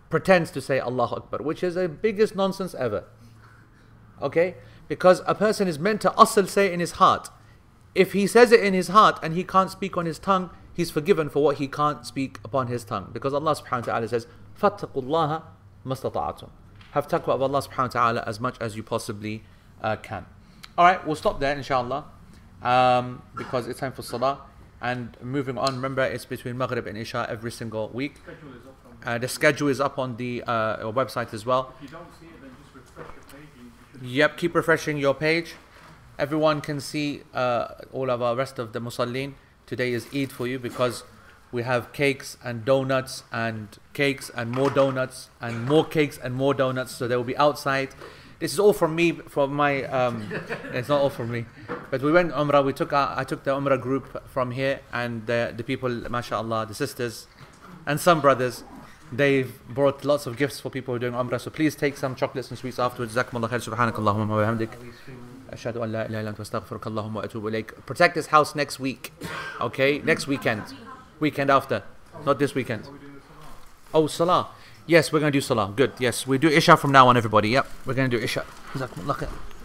[0.09, 3.05] pretends to say Allahu Akbar, which is the biggest nonsense ever.
[4.21, 4.55] Okay?
[4.87, 7.29] Because a person is meant to asl say in his heart.
[7.95, 10.91] If he says it in his heart and he can't speak on his tongue, he's
[10.91, 13.09] forgiven for what he can't speak upon his tongue.
[13.11, 14.27] Because Allah subhanahu wa ta'ala says,
[14.59, 15.43] فَاتَّقُوا اللَّهَ
[15.85, 16.49] مَسْتَطَعَتُمْ
[16.91, 19.43] Have taqwa of Allah subhanahu wa ta'ala as much as you possibly
[19.81, 20.25] uh, can.
[20.77, 22.05] Alright, we'll stop there inshallah.
[22.61, 24.41] Um, because it's time for salah.
[24.81, 28.15] And moving on, remember it's between Maghrib and Isha every single week.
[29.02, 29.14] Schedule is up on.
[29.14, 31.74] Uh, the schedule is up on the uh, website as well.
[31.76, 33.48] If you don't see it, then just refresh your page.
[33.58, 35.54] and You should Yep, keep refreshing your page.
[36.18, 39.34] Everyone can see uh, all of our rest of the musallin.
[39.66, 41.04] Today is Eid for you because
[41.52, 46.54] we have cakes and donuts and cakes and more donuts and more cakes and more
[46.54, 46.94] donuts.
[46.94, 47.90] So they will be outside.
[48.40, 49.84] This is all from me, from my.
[49.84, 50.28] Um,
[50.72, 51.46] it's not all from me,
[51.90, 52.64] but we went Umrah.
[52.64, 56.66] We took our, I took the Umrah group from here, and the, the people, mashallah,
[56.66, 57.26] the sisters,
[57.84, 58.62] and some brothers,
[59.12, 61.40] they've brought lots of gifts for people who are doing Umrah.
[61.40, 63.14] So please take some chocolates and sweets afterwards.
[63.14, 63.60] Jazakumullah khair.
[63.68, 64.70] Subhanakallahumma wa bihamdik.
[65.52, 67.86] Ashhadu an la ilaha illa anta astaghfirukallahumma wa atubu ilayk.
[67.86, 69.12] Protect this house next week.
[69.60, 69.98] Okay?
[70.00, 70.62] Next weekend.
[71.20, 71.82] Weekend after.
[72.24, 72.88] Not this weekend.
[73.94, 74.48] Oh, Salah.
[74.86, 75.72] Yes, we're going to do Salah.
[75.74, 75.92] Good.
[75.98, 77.50] Yes, we do Isha from now on, everybody.
[77.50, 78.44] Yep, we're going to do Isha.
[78.72, 79.57] Jazakumullah khair.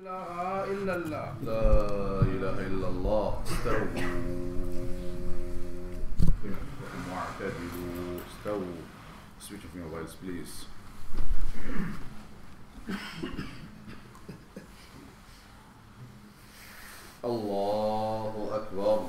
[0.00, 1.64] إله إلا الله لا
[2.24, 4.00] إله إلا الله استووا.
[7.10, 8.76] واعتدلوا استووا
[9.40, 10.64] Switch off your mobiles please
[17.24, 19.08] الله أكبر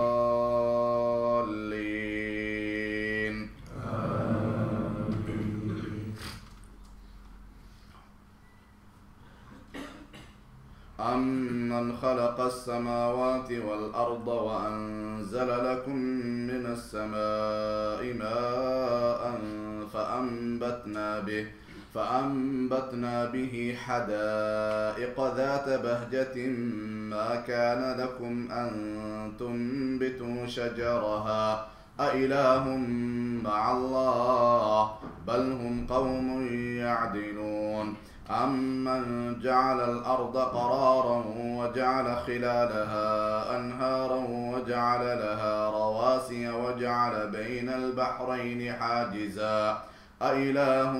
[11.81, 15.95] أمن خلق السماوات والأرض وأنزل لكم
[16.49, 19.39] من السماء ماء
[19.93, 21.47] فأنبتنا به
[21.93, 26.47] فأنبتنا به حدائق ذات بهجة
[27.09, 28.71] ما كان لكم أن
[29.39, 31.67] تنبتوا شجرها
[31.99, 32.77] أإله
[33.43, 34.91] مع الله
[35.27, 36.47] بل هم قوم
[36.77, 37.95] يعدلون
[38.31, 49.81] أمن جعل الأرض قرارا وجعل خلالها أنهارا وجعل لها رواسي وجعل بين البحرين حاجزا
[50.21, 50.91] أإله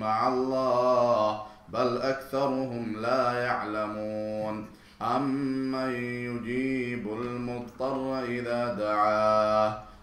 [0.00, 4.66] مع الله بل أكثرهم لا يعلمون
[5.02, 9.87] أمن يجيب المضطر إذا دعاه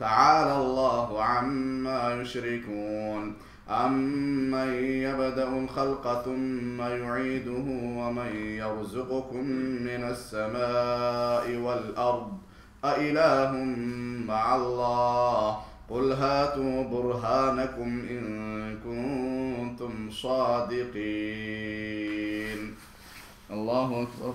[0.00, 3.34] تعالى الله عما يشركون
[3.70, 7.66] أمن يبدأ الخلق ثم يعيده
[7.98, 9.44] ومن يرزقكم
[9.88, 12.32] من السماء والأرض
[12.84, 13.52] أإله
[14.28, 15.58] مع الله؟
[15.90, 20.96] قل هاتوا برهانكم إن كنتم صادقين.
[23.50, 24.34] الله أكبر.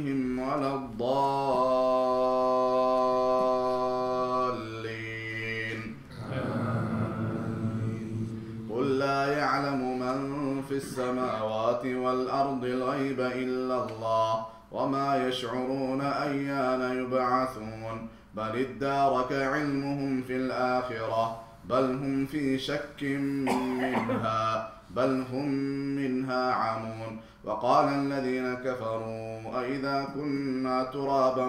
[15.43, 25.49] يشعرون أيان يبعثون بل ادارك علمهم في الآخرة بل هم في شك منها بل هم
[25.95, 31.45] منها عمون وقال الذين كفروا أئذا كنا ترابا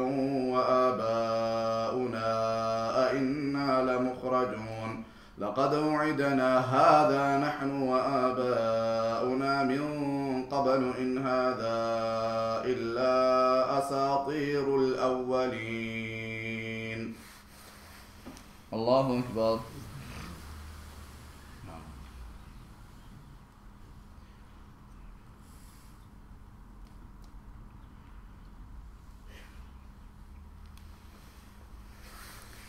[0.53, 2.27] وآباؤنا
[3.11, 5.05] أئنا لمخرجون
[5.39, 9.81] لقد وعدنا هذا نحن وآباؤنا من
[10.53, 11.79] قبل إن هذا
[12.65, 13.15] إلا
[13.79, 15.81] أساطير الأولين.
[18.73, 19.61] الله أكبر.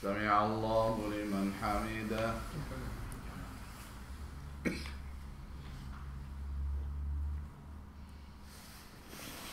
[0.01, 2.33] سمع الله لمن حمده.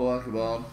[0.00, 0.64] 说什么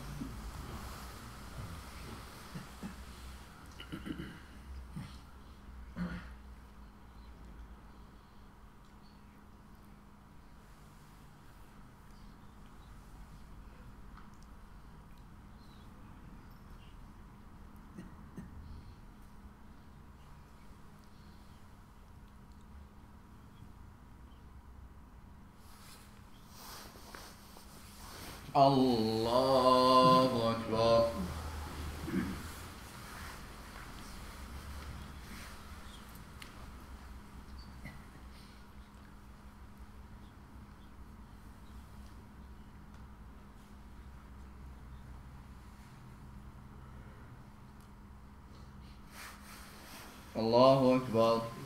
[28.58, 31.10] الله أكبر.
[50.36, 51.57] الله أكبر.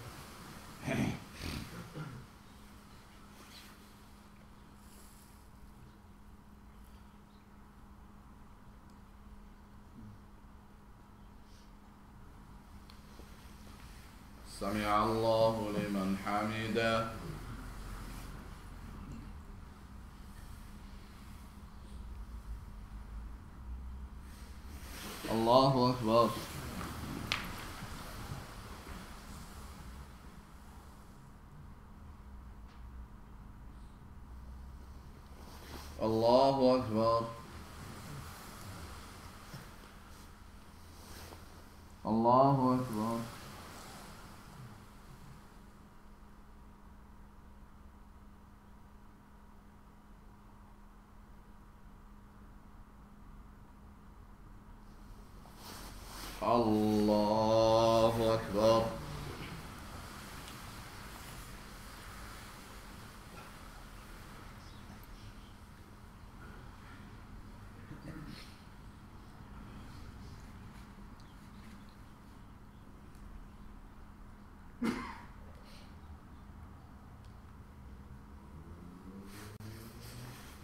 [14.72, 17.20] سمع الله لمن حمده.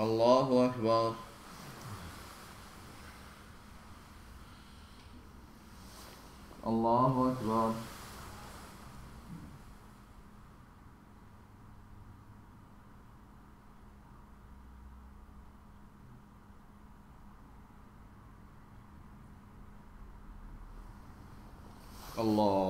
[0.00, 1.14] الله أكبر
[6.66, 7.72] الله أكبر
[22.18, 22.69] الله